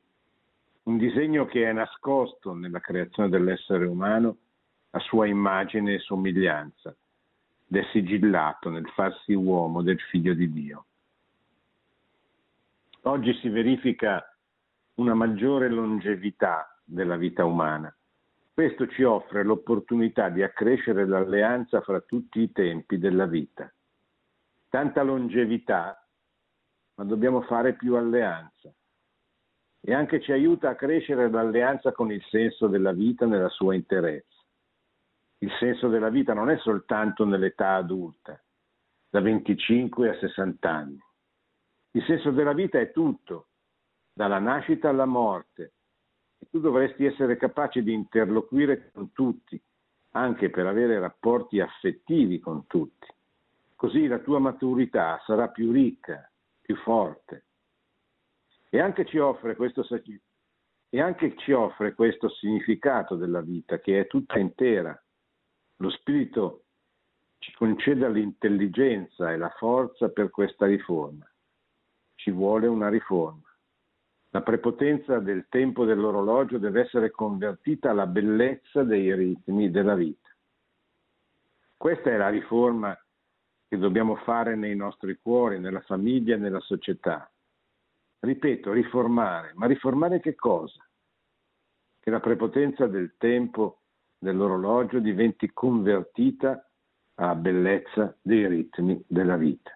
[0.89, 4.37] Un disegno che è nascosto nella creazione dell'essere umano
[4.89, 6.89] a sua immagine e somiglianza,
[7.67, 10.85] ed è sigillato nel farsi uomo del figlio di Dio.
[13.01, 14.35] Oggi si verifica
[14.95, 17.95] una maggiore longevità della vita umana.
[18.51, 23.71] Questo ci offre l'opportunità di accrescere l'alleanza fra tutti i tempi della vita.
[24.69, 26.03] Tanta longevità,
[26.95, 28.73] ma dobbiamo fare più alleanza.
[29.81, 34.37] E anche ci aiuta a crescere l'alleanza con il senso della vita nella sua interezza.
[35.39, 38.41] Il senso della vita non è soltanto nell'età adulta,
[39.09, 40.99] da 25 a 60 anni.
[41.91, 43.47] Il senso della vita è tutto,
[44.13, 45.73] dalla nascita alla morte.
[46.37, 49.61] E tu dovresti essere capace di interloquire con tutti,
[50.11, 53.07] anche per avere rapporti affettivi con tutti.
[53.75, 56.29] Così la tua maturità sarà più ricca,
[56.61, 57.45] più forte.
[58.69, 59.83] E anche ci offre questo,
[60.89, 64.97] e anche ci offre questo significato della vita, che è tutta intera.
[65.77, 66.65] Lo Spirito
[67.39, 71.25] ci concede l'intelligenza e la forza per questa riforma.
[72.15, 73.47] Ci vuole una riforma.
[74.31, 80.29] La prepotenza del tempo dell'orologio deve essere convertita alla bellezza dei ritmi della vita.
[81.75, 82.95] Questa è la riforma
[83.67, 87.31] che dobbiamo fare nei nostri cuori, nella famiglia e nella società.
[88.21, 90.85] Ripeto, riformare, ma riformare che cosa?
[91.99, 93.79] Che la prepotenza del tempo
[94.17, 96.69] dell'orologio diventi convertita
[97.15, 99.71] alla bellezza dei ritmi della vita.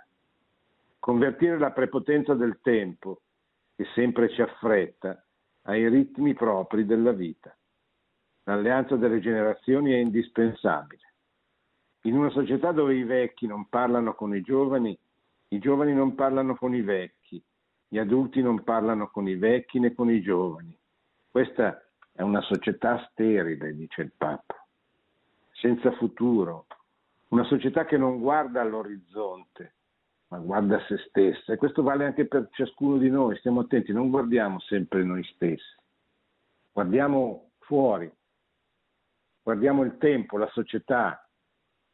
[1.00, 3.22] Convertire la prepotenza del tempo
[3.76, 5.24] che sempre ci affretta
[5.64, 7.56] ai ritmi propri della vita.
[8.44, 11.14] L'alleanza delle generazioni è indispensabile.
[12.02, 14.98] In una società dove i vecchi non parlano con i giovani,
[15.50, 17.23] i giovani non parlano con i vecchi,
[17.94, 20.76] gli adulti non parlano con i vecchi né con i giovani.
[21.30, 21.80] Questa
[22.12, 24.66] è una società sterile, dice il Papa,
[25.52, 26.66] senza futuro,
[27.28, 29.76] una società che non guarda all'orizzonte,
[30.30, 31.54] ma guarda a se stessa.
[31.54, 33.38] E questo vale anche per ciascuno di noi.
[33.38, 35.76] Stiamo attenti, non guardiamo sempre noi stessi,
[36.72, 38.12] guardiamo fuori,
[39.44, 41.30] guardiamo il tempo, la società,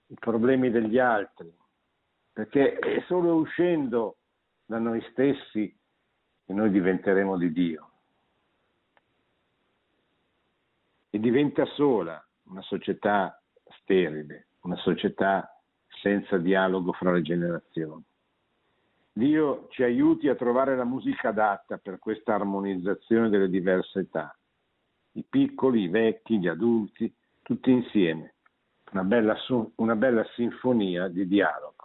[0.06, 1.54] i problemi degli altri,
[2.32, 4.16] perché è solo uscendo
[4.64, 5.78] da noi stessi
[6.50, 7.89] che noi diventeremo di Dio.
[11.12, 13.39] E diventa sola una società
[13.78, 15.62] sterile, una società
[16.02, 18.04] senza dialogo fra le generazioni.
[19.12, 24.36] Dio ci aiuti a trovare la musica adatta per questa armonizzazione delle diverse età,
[25.12, 28.34] i piccoli, i vecchi, gli adulti, tutti insieme,
[28.91, 29.38] una bella,
[29.76, 31.76] una bella sinfonia di dialogo.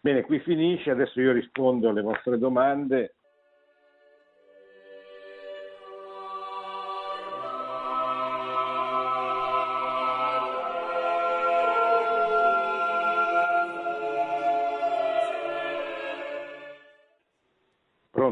[0.00, 3.14] Bene, qui finisce, adesso io rispondo alle vostre domande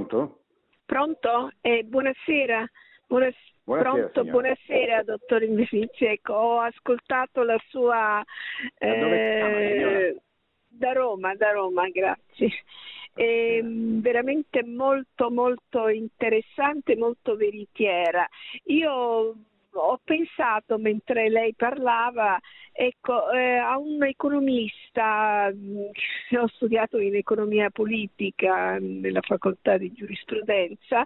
[0.07, 0.41] Pronto?
[0.85, 1.51] Pronto?
[1.63, 2.65] Eh, buonasera.
[3.09, 3.35] Buonas-
[3.65, 6.05] buonasera, pronto, buonasera dottor Invifizzi.
[6.05, 8.25] Ecco, ho ascoltato la sua...
[8.79, 10.17] Eh,
[10.69, 12.51] da Roma, da Roma, grazie.
[13.13, 18.29] È veramente molto molto interessante, molto veritiera.
[18.65, 19.35] Io
[19.73, 22.39] ho pensato mentre lei parlava
[22.77, 25.87] ecco, eh, a un economista, mm,
[26.43, 31.05] ho studiato in economia politica nella facoltà di giurisprudenza,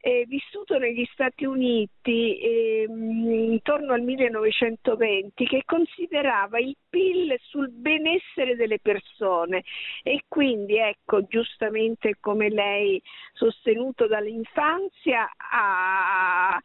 [0.00, 8.56] eh, vissuto negli Stati Uniti eh, intorno al 1920 che considerava il PIL sul benessere
[8.56, 9.62] delle persone.
[10.02, 13.00] E quindi ecco giustamente come lei
[13.34, 16.60] sostenuto dall'infanzia a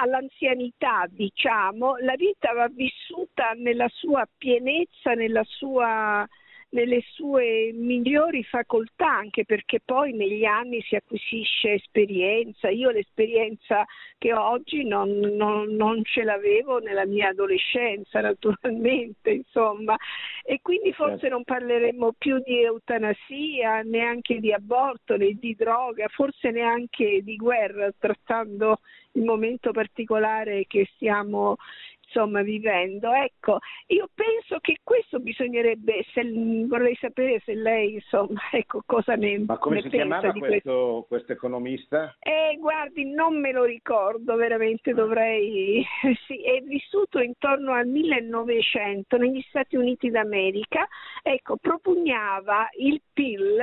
[0.00, 6.26] all'anzianità, diciamo, la vita va vissuta nella sua pienezza, nella sua
[6.70, 12.68] nelle sue migliori facoltà, anche perché poi negli anni si acquisisce esperienza.
[12.68, 13.84] Io l'esperienza
[14.18, 19.96] che ho oggi non, non, non ce l'avevo nella mia adolescenza, naturalmente, insomma.
[20.44, 21.34] E quindi forse certo.
[21.34, 27.92] non parleremo più di eutanasia, neanche di aborto, né di droga, forse neanche di guerra,
[27.98, 28.80] trattando
[29.12, 31.56] il momento particolare che stiamo
[32.10, 33.12] insomma vivendo.
[33.12, 36.22] Ecco, io penso che questo bisognerebbe, se,
[36.66, 41.04] vorrei sapere se lei insomma, ecco cosa ne, Ma come si pensa chiamava di questo,
[41.08, 42.16] questo economista?
[42.18, 45.86] Eh, guardi, non me lo ricordo, veramente dovrei.
[46.26, 50.86] Sì, è vissuto intorno al 1900 negli Stati Uniti d'America.
[51.22, 53.58] Ecco, propugnava il PIL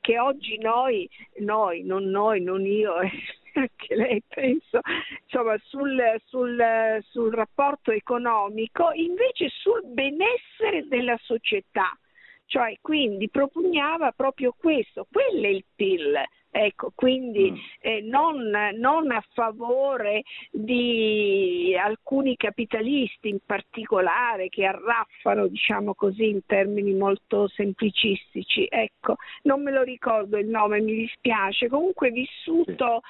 [0.00, 2.94] che oggi noi, noi, non noi, non io,
[3.58, 4.80] anche lei penso,
[5.22, 11.90] insomma, sul, sul, sul rapporto economico, invece sul benessere della società.
[12.46, 16.14] Cioè, quindi propugnava proprio questo, quello è il PIL.
[16.50, 17.56] Ecco, quindi Mm.
[17.80, 26.40] eh, non, non a favore di alcuni capitalisti in particolare che arraffano, diciamo così, in
[26.46, 28.66] termini molto semplicistici.
[28.66, 31.68] Ecco, non me lo ricordo il nome, mi dispiace.
[31.68, 33.02] Comunque vissuto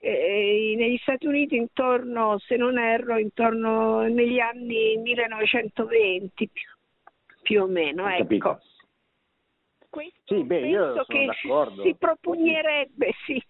[0.00, 6.68] eh, negli Stati Uniti intorno, se non erro, intorno negli anni 1920 più,
[7.42, 8.08] più o meno.
[8.08, 8.60] Ecco.
[9.88, 11.82] Questo Sì, beh, penso che d'accordo.
[11.82, 13.42] si propugnerebbe, sì.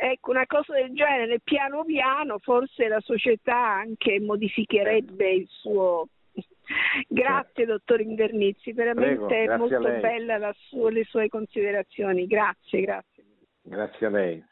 [0.00, 6.08] Ecco, una cosa del genere, piano piano forse la società anche modificherebbe il suo...
[7.08, 13.24] Grazie dottor Invernizzi, veramente Prego, molto bella la sua- le sue considerazioni, grazie, grazie.
[13.62, 14.44] Grazie a lei.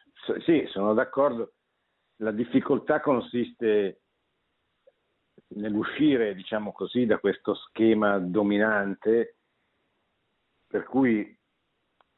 [0.45, 1.55] Sì, sono d'accordo.
[2.17, 4.01] La difficoltà consiste
[5.49, 9.37] nell'uscire, diciamo così, da questo schema dominante
[10.67, 11.21] per cui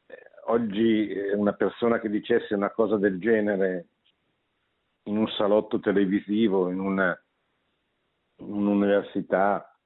[0.07, 3.89] eh, oggi eh, una persona che dicesse una cosa del genere
[5.05, 7.21] in un salotto televisivo, in una-
[8.39, 9.79] in un'università,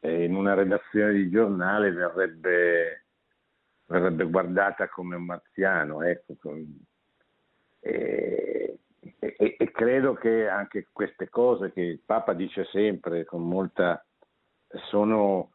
[0.00, 3.01] eh, in una redazione di giornale verrebbe,
[3.92, 6.02] verrebbe guardata come un marziano.
[6.02, 6.34] Ecco.
[7.80, 8.78] E,
[9.18, 14.04] e- e credo che anche queste cose che il Papa dice sempre con molta
[14.88, 15.52] sono,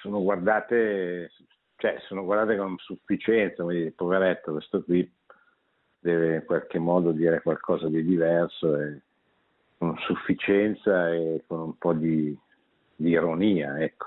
[0.00, 1.30] sono guardate
[1.76, 5.10] cioè sono guardate con sufficienza, dire, poveretto, questo qui
[5.98, 9.02] deve in qualche modo dire qualcosa di diverso e
[9.76, 12.36] con sufficienza e con un po' di,
[12.94, 14.06] di ironia, ecco.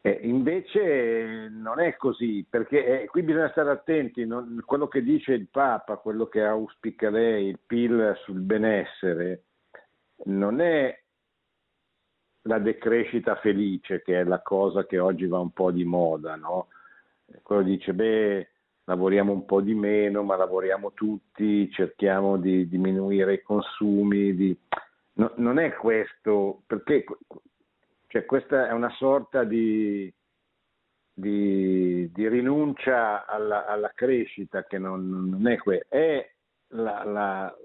[0.00, 5.32] Eh, invece non è così, perché eh, qui bisogna stare attenti, non- quello che dice
[5.32, 9.42] il Papa, quello che auspica lei, il PIL sul benessere,
[10.26, 10.96] non è
[12.42, 16.68] la decrescita felice, che è la cosa che oggi va un po' di moda, no?
[17.42, 18.48] Quello dice, beh,
[18.84, 24.56] lavoriamo un po' di meno, ma lavoriamo tutti, cerchiamo di diminuire i consumi, di...
[25.14, 27.04] No, non è questo, perché
[28.08, 30.12] cioè, questa è una sorta di,
[31.12, 36.26] di, di rinuncia alla, alla, crescita che non, non è que- è
[36.68, 37.56] la, la,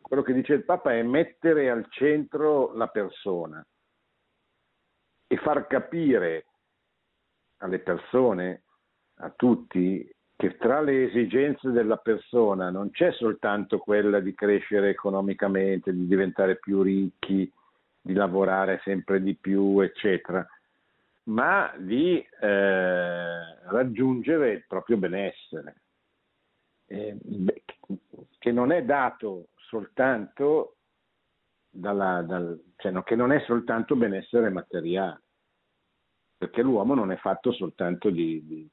[0.00, 3.64] quello che dice il Papa è mettere al centro la persona
[5.26, 6.46] e far capire
[7.58, 8.62] alle persone,
[9.18, 15.92] a tutti, che tra le esigenze della persona non c'è soltanto quella di crescere economicamente,
[15.92, 17.50] di diventare più ricchi,
[18.04, 20.46] di lavorare sempre di più, eccetera,
[21.24, 25.80] ma di eh, raggiungere il proprio benessere,
[26.84, 27.16] eh,
[28.38, 30.76] che non è dato soltanto
[31.70, 35.22] dalla, dal, cioè, che non è soltanto benessere materiale,
[36.36, 38.68] perché l'uomo non è fatto soltanto di, di,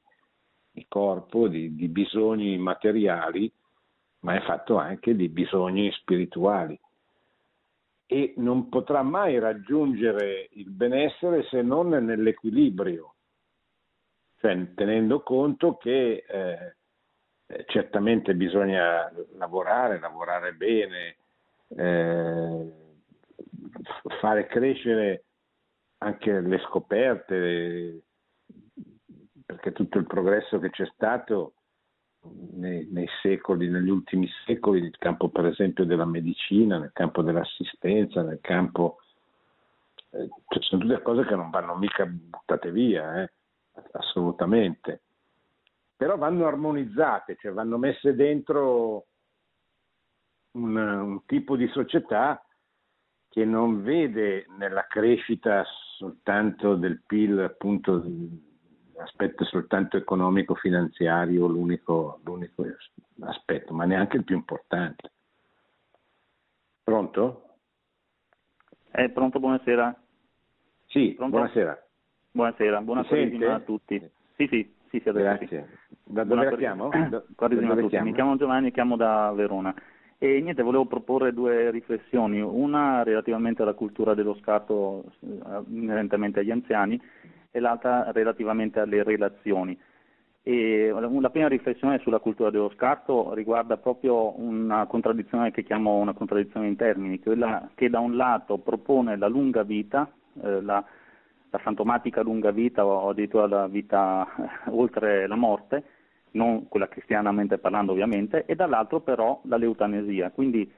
[0.72, 3.50] di corpo, di, di bisogni materiali,
[4.20, 6.78] ma è fatto anche di bisogni spirituali
[8.12, 13.14] e non potrà mai raggiungere il benessere se non nell'equilibrio,
[14.36, 21.16] cioè tenendo conto che eh, certamente bisogna lavorare, lavorare bene,
[21.68, 22.72] eh,
[24.20, 25.24] fare crescere
[25.98, 28.02] anche le scoperte,
[29.46, 31.54] perché tutto il progresso che c'è stato
[32.54, 38.22] nei, nei, secoli, negli ultimi secoli, nel campo per esempio della medicina, nel campo dell'assistenza,
[38.22, 38.98] nel campo...
[40.10, 43.32] Eh, cioè sono tutte cose che non vanno mica buttate via, eh,
[43.92, 45.02] assolutamente.
[45.96, 49.06] Però vanno armonizzate, cioè vanno messe dentro
[50.52, 52.44] un, un tipo di società
[53.28, 55.64] che non vede nella crescita
[55.96, 58.04] soltanto del PIL appunto
[58.96, 62.64] aspetto soltanto economico finanziario l'unico, l'unico
[63.20, 65.10] aspetto, ma neanche il più importante.
[66.82, 67.42] Pronto?
[68.90, 69.96] È pronto, buonasera.
[70.86, 71.36] Sì, pronto?
[71.36, 71.86] buonasera.
[72.32, 73.98] Buonasera, buona Quaresima a tutti.
[74.36, 75.46] Sì, sì, sì, sì Grazie.
[75.46, 75.96] Sì.
[76.04, 76.88] Da dove la chiamo?
[76.88, 78.00] Da, dove a tutti.
[78.00, 79.74] Mi chiamo Giovanni, chiamo da Verona.
[80.18, 86.52] E niente, volevo proporre due riflessioni, una relativamente alla cultura dello scatto eh, inerentemente agli
[86.52, 87.00] anziani
[87.52, 89.78] e l'altra relativamente alle relazioni.
[90.44, 96.14] E la prima riflessione sulla cultura dello scatto riguarda proprio una contraddizione che chiamo una
[96.14, 100.10] contraddizione in termini, quella che da un lato propone la lunga vita,
[100.42, 100.84] eh, la,
[101.48, 105.84] la, fantomatica lunga vita o addirittura la vita eh, oltre la morte,
[106.32, 110.32] non quella cristianamente parlando ovviamente, e dall'altro però la leutanesia.
[110.32, 110.68] Quindi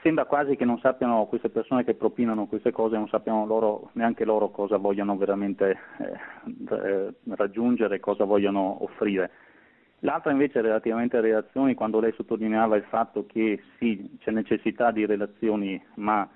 [0.00, 4.24] sembra quasi che non sappiano queste persone che propinano queste cose, non sappiano loro, neanche
[4.24, 9.30] loro cosa vogliono veramente eh, eh, raggiungere, cosa vogliono offrire.
[10.00, 15.04] L'altra invece relativamente alle relazioni, quando lei sottolineava il fatto che sì, c'è necessità di
[15.04, 16.28] relazioni, ma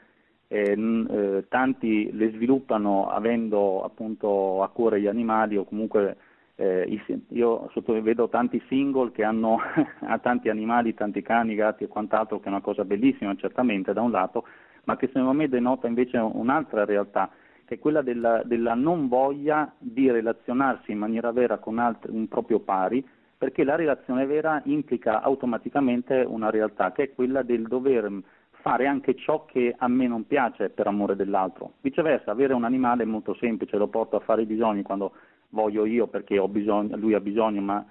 [0.48, 6.16] eh, eh, tanti le sviluppano avendo appunto a cuore gli animali o comunque
[6.56, 7.70] eh, io
[8.02, 9.58] vedo tanti single che hanno
[10.20, 14.10] tanti animali, tanti cani, gatti e quant'altro, che è una cosa bellissima certamente da un
[14.10, 14.44] lato,
[14.84, 17.30] ma che secondo me denota invece un'altra realtà,
[17.64, 22.28] che è quella della, della non voglia di relazionarsi in maniera vera con altri, un
[22.28, 23.06] proprio pari,
[23.38, 28.22] perché la relazione vera implica automaticamente una realtà, che è quella del dover
[28.62, 31.72] fare anche ciò che a me non piace per amore dell'altro.
[31.80, 35.12] Viceversa, avere un animale è molto semplice, lo porto a fare i bisogni quando
[35.52, 37.86] voglio io perché bisogno, lui ha bisogno, ma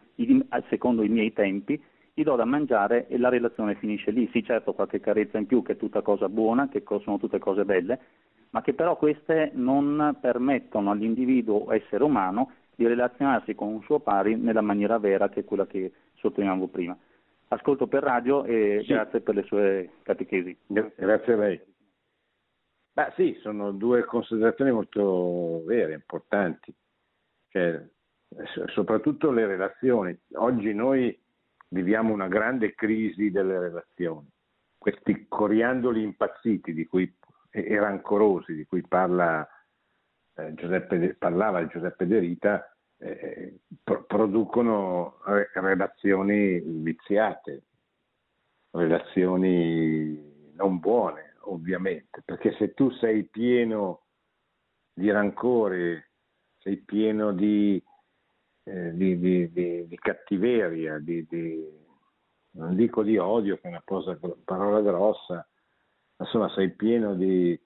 [0.69, 1.81] secondo i miei tempi,
[2.13, 4.29] gli do da mangiare e la relazione finisce lì.
[4.31, 7.63] Sì, certo, qualche carezza in più, che è tutta cosa buona, che sono tutte cose
[7.65, 7.99] belle,
[8.51, 14.35] ma che però queste non permettono all'individuo essere umano di relazionarsi con un suo pari
[14.35, 16.97] nella maniera vera che è quella che sottolineavo prima.
[17.49, 18.93] Ascolto per radio e sì.
[18.93, 20.57] grazie per le sue catechesi.
[20.67, 21.61] Grazie a lei.
[22.93, 26.73] Beh, sì, sono due considerazioni molto vere, importanti
[27.51, 27.85] cioè,
[28.67, 30.17] soprattutto le relazioni.
[30.35, 31.17] Oggi noi
[31.67, 34.27] viviamo una grande crisi delle relazioni.
[34.77, 37.13] Questi coriandoli impazziti di cui,
[37.49, 39.47] e rancorosi di cui parla,
[40.35, 47.63] eh, Giuseppe, parlava Giuseppe De Rita eh, pro- producono re- relazioni viziate,
[48.71, 54.05] relazioni non buone ovviamente, perché se tu sei pieno
[54.93, 56.10] di rancore
[56.61, 57.81] sei pieno di,
[58.63, 61.01] eh, di, di, di cattiveria,
[62.51, 65.47] non dico di odio, che è una cosa, parola grossa,
[66.17, 67.59] insomma sei pieno di,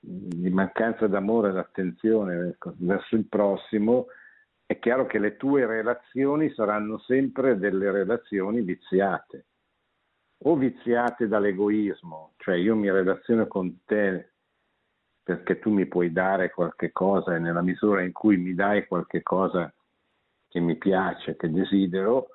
[0.00, 4.06] mancanza d'amore e d'attenzione ecco, verso il prossimo,
[4.66, 9.46] è chiaro che le tue relazioni saranno sempre delle relazioni viziate,
[10.44, 14.31] o viziate dall'egoismo, cioè io mi relaziono con te
[15.22, 19.22] perché tu mi puoi dare qualche cosa e nella misura in cui mi dai qualche
[19.22, 19.72] cosa
[20.48, 22.28] che mi piace, che desidero,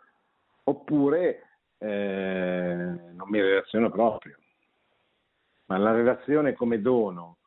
[0.63, 1.43] oppure
[1.77, 4.38] eh, non mi relaziono proprio.
[5.65, 7.38] Ma la relazione come dono,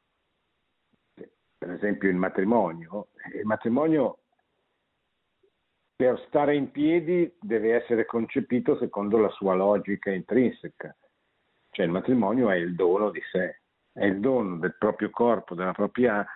[1.57, 4.19] per esempio il matrimonio, il matrimonio
[5.97, 10.95] per stare in piedi deve essere concepito secondo la sua logica intrinseca,
[11.71, 13.60] cioè il matrimonio è il dono di sé
[14.01, 16.27] è il dono del proprio corpo, della propria,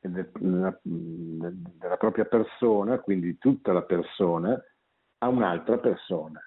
[0.00, 4.60] della, della propria persona, quindi tutta la persona,
[5.18, 6.40] a un'altra persona,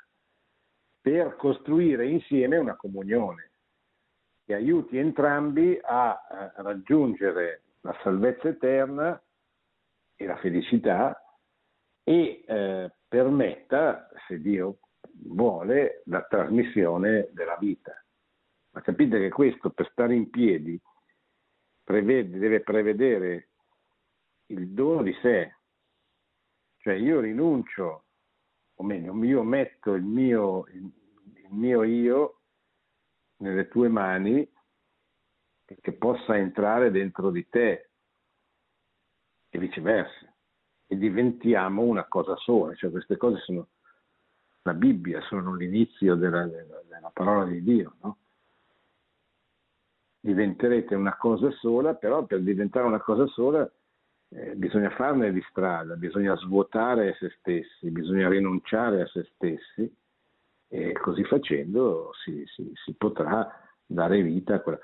[0.99, 3.51] per costruire insieme una comunione
[4.43, 9.21] che aiuti entrambi a, raggiungere la salvezza eterna
[10.17, 11.17] e la felicità
[12.03, 14.79] e eh, permetta, se Dio
[15.27, 18.01] vuole, la trasmissione della vita.
[18.77, 20.79] Ma capite che questo per stare in piedi
[21.83, 23.49] prevede, deve prevedere
[24.49, 25.55] il dono di sé,
[26.77, 28.05] cioè io rinuncio,
[28.75, 30.93] o meglio, io metto il mio, il,
[31.49, 32.41] mio io
[33.37, 34.47] nelle tue mani
[35.65, 37.89] che possa entrare dentro di te
[39.49, 40.31] e viceversa.
[40.85, 43.69] E diventiamo una cosa sola, cioè queste cose sono
[44.61, 48.19] la Bibbia, sono l'inizio della, della, della parola di Dio, no?
[50.27, 53.69] Diventerete una cosa sola, però per diventare una cosa sola
[54.29, 59.89] eh, bisogna farne di strada, bisogna svuotare se stessi, bisogna rinunciare a se stessi
[60.67, 63.49] e così facendo si, si, si potrà
[63.85, 64.79] dare vita a quella.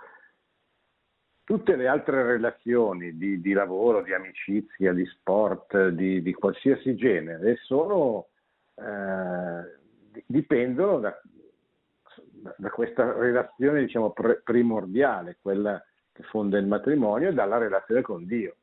[1.44, 7.58] Tutte le altre relazioni di, di lavoro, di amicizia, di sport, di, di qualsiasi genere,
[7.64, 8.28] sono,
[8.76, 11.22] eh, dipendono da,
[12.58, 18.26] da questa relazione diciamo, pre- primordiale, quella che fonda il matrimonio, e dalla relazione con
[18.26, 18.58] Dio.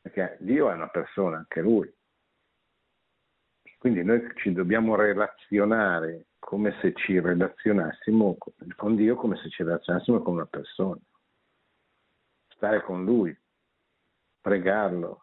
[0.00, 1.92] Perché Dio è una persona, anche lui.
[3.78, 8.36] Quindi noi ci dobbiamo relazionare come se ci relazionassimo
[8.76, 11.00] con Dio, come se ci relazionassimo con una persona.
[12.48, 13.34] Stare con Lui,
[14.40, 15.22] pregarlo,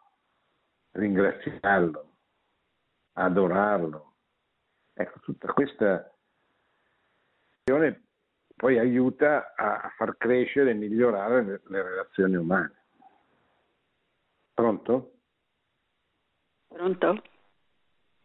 [0.92, 2.18] ringraziarlo,
[3.14, 4.16] adorarlo.
[4.94, 6.17] Ecco, tutta questa
[8.56, 12.76] poi aiuta a far crescere e migliorare le, le relazioni umane.
[14.54, 15.12] Pronto?
[16.68, 17.22] Pronto?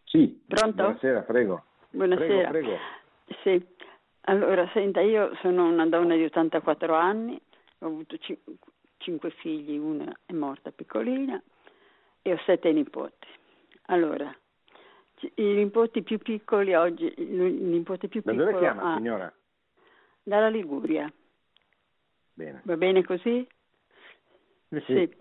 [0.05, 0.43] Sì.
[0.47, 0.83] Pronto?
[0.83, 1.65] Buonasera, prego.
[1.91, 2.51] Buonasera.
[2.51, 2.79] Prego, prego.
[3.43, 3.67] Sì.
[4.23, 7.41] Allora, senta, io sono una donna di 84 anni,
[7.79, 8.39] ho avuto cin-
[8.99, 11.43] cinque figli, una è morta piccolina
[12.23, 13.27] e ho sette nipoti.
[13.87, 14.35] Allora,
[15.37, 18.51] i nipoti più piccoli oggi, il nipote più Da piccolo...
[18.51, 19.33] dove chiama, ha- signora?
[20.23, 21.13] Dalla Liguria.
[22.35, 22.63] Bene.
[22.65, 23.47] Va bene così?
[24.87, 25.17] Sì.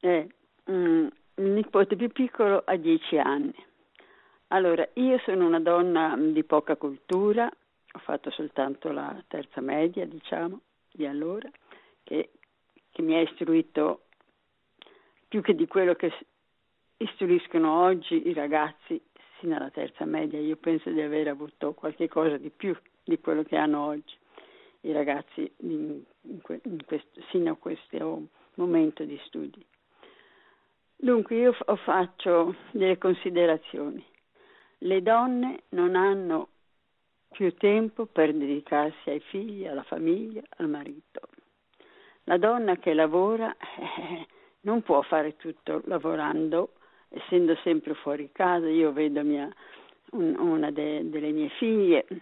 [0.00, 0.28] Eh,
[0.70, 1.06] mm,
[1.36, 3.54] il nipote più piccolo ha dieci anni.
[4.48, 10.60] Allora, io sono una donna di poca cultura, ho fatto soltanto la terza media, diciamo,
[10.92, 11.50] di allora,
[12.04, 12.30] che,
[12.90, 14.02] che mi ha istruito
[15.26, 16.12] più che di quello che
[16.98, 19.02] istruiscono oggi i ragazzi
[19.46, 20.40] sino alla terza media.
[20.40, 24.16] Io penso di aver avuto qualche cosa di più di quello che hanno oggi
[24.80, 26.40] i ragazzi in, in
[26.84, 29.64] questo, sino a questo momento di studi.
[30.96, 34.04] Dunque io f- faccio delle considerazioni.
[34.78, 36.48] Le donne non hanno
[37.30, 41.20] più tempo per dedicarsi ai figli, alla famiglia, al marito.
[42.24, 44.26] La donna che lavora eh,
[44.62, 46.72] non può fare tutto lavorando,
[47.08, 48.68] essendo sempre fuori casa.
[48.68, 49.48] Io vedo mia,
[50.12, 52.20] un- una de- delle mie figlie, eh,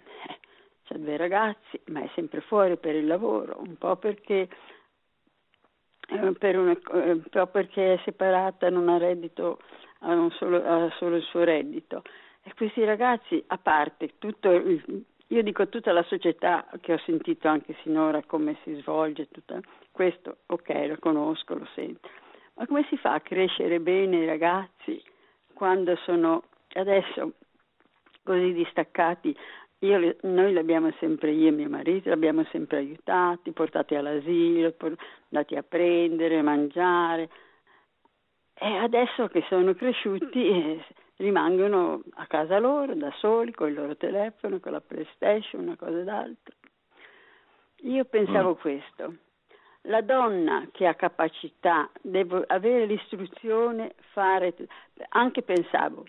[0.89, 4.49] ha due ragazzi, ma è sempre fuori per il lavoro, un po' perché,
[6.09, 9.61] eh, per una- eh, un po' perché è separata, non ha reddito,
[10.01, 12.03] ha, solo, ha solo il suo reddito.
[12.43, 17.49] E questi ragazzi, a parte tutto il- io dico tutta la società che ho sentito
[17.49, 19.59] anche sinora come si svolge, tutta,
[19.91, 22.09] questo ok, lo conosco, lo sento,
[22.55, 25.03] ma come si fa a crescere bene i ragazzi
[25.53, 26.45] quando sono
[26.75, 27.33] adesso
[28.23, 29.37] così distaccati?
[29.81, 34.75] Io, noi l'abbiamo sempre, io e mio marito, l'abbiamo sempre aiutati, portati all'asilo,
[35.29, 37.29] andati a prendere, mangiare.
[38.55, 40.85] E adesso che sono cresciuti eh,
[41.17, 45.99] rimangono a casa loro, da soli, con il loro telefono, con la PlayStation, una cosa
[45.99, 46.55] ed l'altra.
[47.83, 49.17] Io pensavo questo.
[49.89, 54.55] La donna che ha capacità deve avere l'istruzione, fare,
[55.11, 56.07] anche pensavo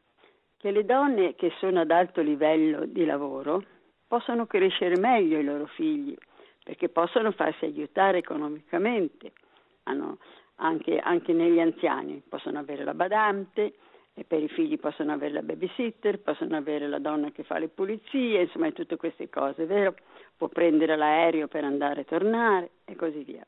[0.55, 3.63] che le donne che sono ad alto livello di lavoro
[4.07, 6.15] possono crescere meglio i loro figli,
[6.63, 9.33] perché possono farsi aiutare economicamente,
[9.83, 10.19] Hanno
[10.55, 13.73] anche, anche negli anziani, possono avere la badante,
[14.13, 17.67] e per i figli possono avere la babysitter, possono avere la donna che fa le
[17.67, 19.95] pulizie, insomma tutte queste cose, vero?
[20.37, 23.45] Può prendere l'aereo per andare e tornare e così via.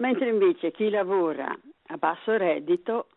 [0.00, 1.54] Mentre invece chi lavora
[1.88, 3.08] a basso reddito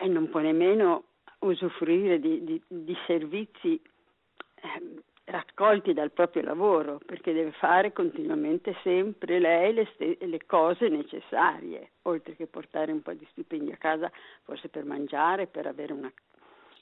[0.00, 1.04] eh, non può nemmeno
[1.40, 3.80] usufruire di, di- di servizi
[4.56, 10.88] ehm, raccolti dal proprio lavoro, perché deve fare continuamente sempre lei le, ste- le cose
[10.88, 14.10] necessarie, oltre che portare un po' di stipendi a casa,
[14.42, 16.12] forse per mangiare, per, una,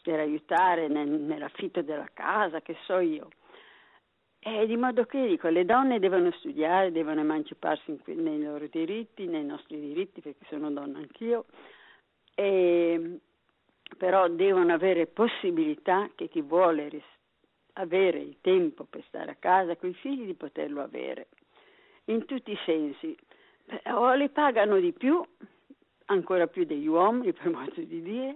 [0.03, 3.29] per aiutare nel- nell'affitto della casa, che so io.
[4.45, 9.27] E di modo che dico, le donne devono studiare, devono emanciparsi que- nei loro diritti,
[9.27, 11.45] nei nostri diritti, perché sono donna anch'io,
[12.35, 13.21] e,
[13.97, 17.19] però devono avere possibilità che chi vuole ris-
[17.75, 21.29] avere il tempo per stare a casa con i figli di poterlo avere,
[22.07, 23.17] in tutti i sensi.
[23.67, 25.25] Eh, O le pagano di più,
[26.07, 28.35] ancora più degli uomini, per modo di dire,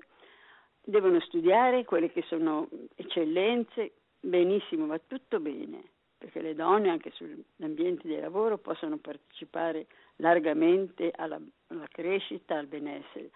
[0.85, 3.91] devono studiare quelle che sono eccellenze,
[4.21, 5.95] benissimo, va tutto bene,
[6.27, 12.67] perché le donne anche sugli ambienti di lavoro possono partecipare largamente alla, alla crescita, al
[12.67, 13.31] benessere,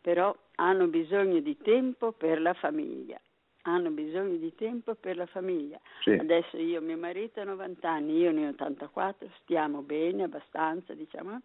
[0.00, 3.20] però hanno bisogno di tempo per la famiglia,
[3.62, 5.78] hanno bisogno di tempo per la famiglia.
[6.00, 6.12] Sì.
[6.12, 11.42] Adesso io, mio marito ha 90 anni, io ne ho 84, stiamo bene, abbastanza, diciamo,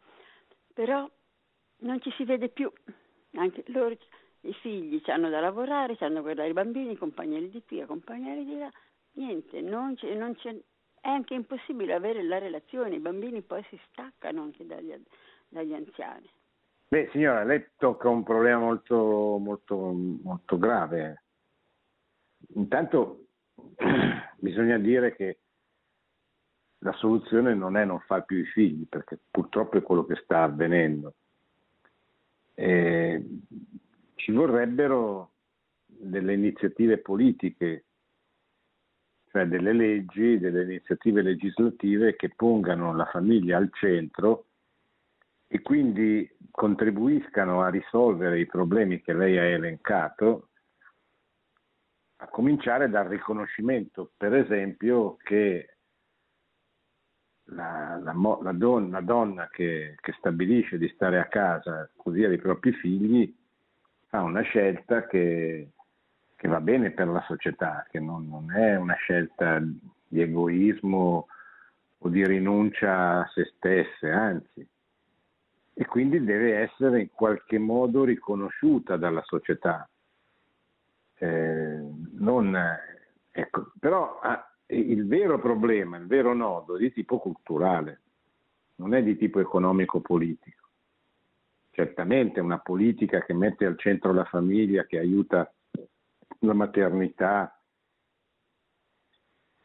[0.74, 1.10] però
[1.80, 2.72] non ci si vede più,
[3.34, 3.98] anche loro,
[4.40, 8.58] i figli hanno da lavorare, hanno da guardare i bambini, accompagnarli di qui, accompagnarli di
[8.58, 8.72] là,
[9.16, 10.56] niente, non c'è, non c'è,
[11.06, 14.92] è anche impossibile avere la relazione, i bambini poi si staccano anche dagli,
[15.48, 16.28] dagli anziani.
[16.88, 21.22] Beh, signora, lei tocca un problema molto, molto, molto grave.
[22.56, 23.28] Intanto
[24.38, 25.38] bisogna dire che
[26.80, 30.42] la soluzione non è non far più i figli, perché purtroppo è quello che sta
[30.42, 31.14] avvenendo.
[32.56, 33.24] Eh,
[34.16, 35.34] ci vorrebbero
[35.86, 37.85] delle iniziative politiche,
[39.36, 44.46] cioè delle leggi, delle iniziative legislative che pongano la famiglia al centro
[45.46, 50.48] e quindi contribuiscano a risolvere i problemi che lei ha elencato,
[52.16, 55.76] a cominciare dal riconoscimento, per esempio, che
[57.48, 62.38] la, la, la, donna, la donna che, che, stabilisce di stare a casa così ai
[62.38, 63.36] propri figli
[64.08, 65.74] fa una scelta che,
[66.46, 71.28] che va bene per la società, che non, non, è una scelta di egoismo
[71.98, 74.68] o di rinuncia a se stesse, anzi.
[75.74, 79.90] E quindi deve essere in qualche modo riconosciuta dalla società.
[81.18, 81.80] Eh,
[82.12, 82.56] non,
[83.32, 88.02] ecco, però ah, il vero problema, il vero nodo è di tipo culturale,
[88.76, 90.64] non è di tipo economico-politico.
[91.72, 95.52] Certamente una politica che mette al centro la famiglia, che aiuta
[96.40, 97.62] la maternità,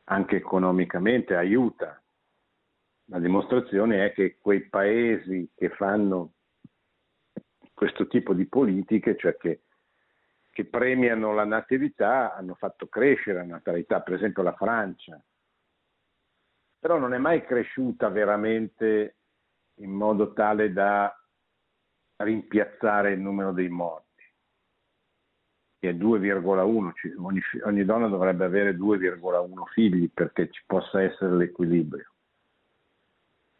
[0.04, 2.02] anche economicamente aiuta.
[3.06, 6.34] La dimostrazione è che quei paesi che fanno
[7.74, 9.62] questo tipo di politiche, cioè che
[10.50, 15.22] che premiano la natività hanno fatto crescere la natalità, per esempio la Francia,
[16.78, 19.16] però non è mai cresciuta veramente
[19.76, 21.14] in modo tale da
[22.16, 24.09] rimpiazzare il numero dei morti,
[25.88, 32.08] è 2,1, ogni, ogni donna dovrebbe avere 2,1 figli perché ci possa essere l'equilibrio.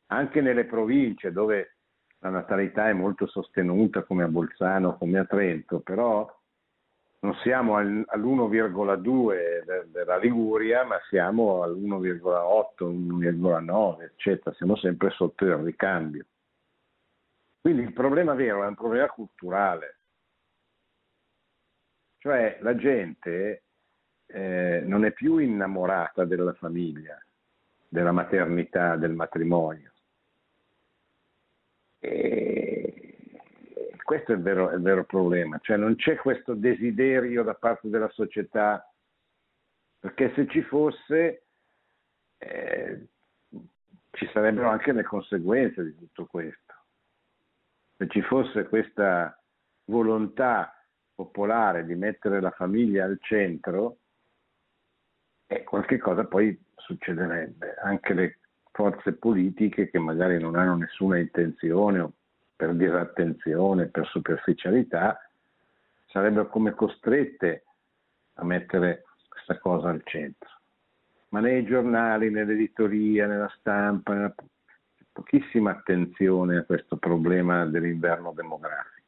[0.07, 1.77] Anche nelle province dove
[2.19, 6.29] la natalità è molto sostenuta come a Bolzano, come a Trento, però
[7.21, 16.25] non siamo all'1,2 della Liguria, ma siamo all'1,8, 1,9, eccetera, siamo sempre sotto il ricambio.
[17.61, 20.00] Quindi il problema vero è un problema culturale,
[22.21, 23.63] cioè la gente
[24.27, 27.19] eh, non è più innamorata della famiglia,
[27.89, 29.91] della maternità, del matrimonio.
[31.99, 33.15] E
[34.03, 37.89] questo è il vero, è il vero problema, cioè non c'è questo desiderio da parte
[37.89, 38.87] della società,
[39.99, 41.45] perché se ci fosse
[42.37, 43.07] eh,
[44.11, 46.75] ci sarebbero anche le conseguenze di tutto questo.
[47.97, 49.41] Se ci fosse questa
[49.85, 50.75] volontà
[51.21, 53.99] popolare di mettere la famiglia al centro,
[55.47, 57.75] eh, qualche cosa poi succederebbe.
[57.75, 58.39] Anche le
[58.71, 62.13] forze politiche che magari non hanno nessuna intenzione o
[62.57, 65.19] per disattenzione, per superficialità,
[66.07, 67.65] sarebbero come costrette
[68.35, 70.49] a mettere questa cosa al centro.
[71.29, 74.35] Ma nei giornali, nell'editoria, nella stampa, nella...
[75.13, 79.00] pochissima attenzione a questo problema dell'inverno demografico.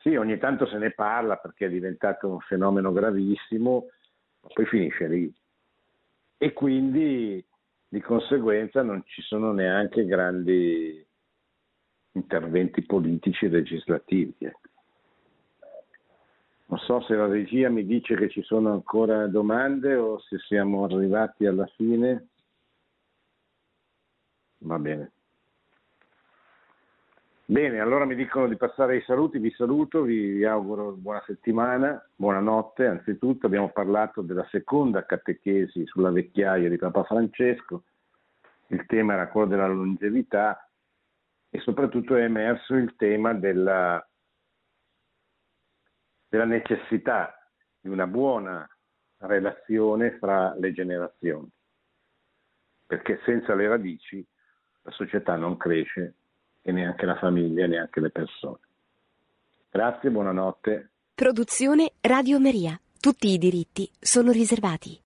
[0.00, 3.86] Sì, ogni tanto se ne parla perché è diventato un fenomeno gravissimo,
[4.40, 5.32] ma poi finisce lì.
[6.38, 7.44] E quindi
[7.86, 11.06] di conseguenza non ci sono neanche grandi
[12.12, 14.34] interventi politici e legislativi.
[14.38, 14.68] Ecco.
[16.66, 20.84] Non so se la regia mi dice che ci sono ancora domande o se siamo
[20.84, 22.28] arrivati alla fine.
[24.60, 25.12] Va bene.
[27.50, 32.86] Bene, allora mi dicono di passare ai saluti, vi saluto, vi, auguro buona settimana, buonanotte
[32.86, 33.46] anzitutto.
[33.46, 37.82] Abbiamo parlato della seconda catechesi sulla vecchiaia di Papa Francesco,
[38.68, 40.64] il tema era quello della longevità
[41.50, 44.08] e soprattutto è emerso il tema della,
[46.28, 48.64] della necessità di una buona
[49.22, 51.50] relazione fra le generazioni,
[52.86, 54.24] perché senza le radici
[54.82, 56.14] la società non cresce
[56.70, 58.58] e neanche la famiglia neanche le persone.
[59.70, 60.90] Grazie, buonanotte.
[61.14, 62.80] Produzione Radio Maria.
[62.98, 64.98] Tutti i diritti sono riservati.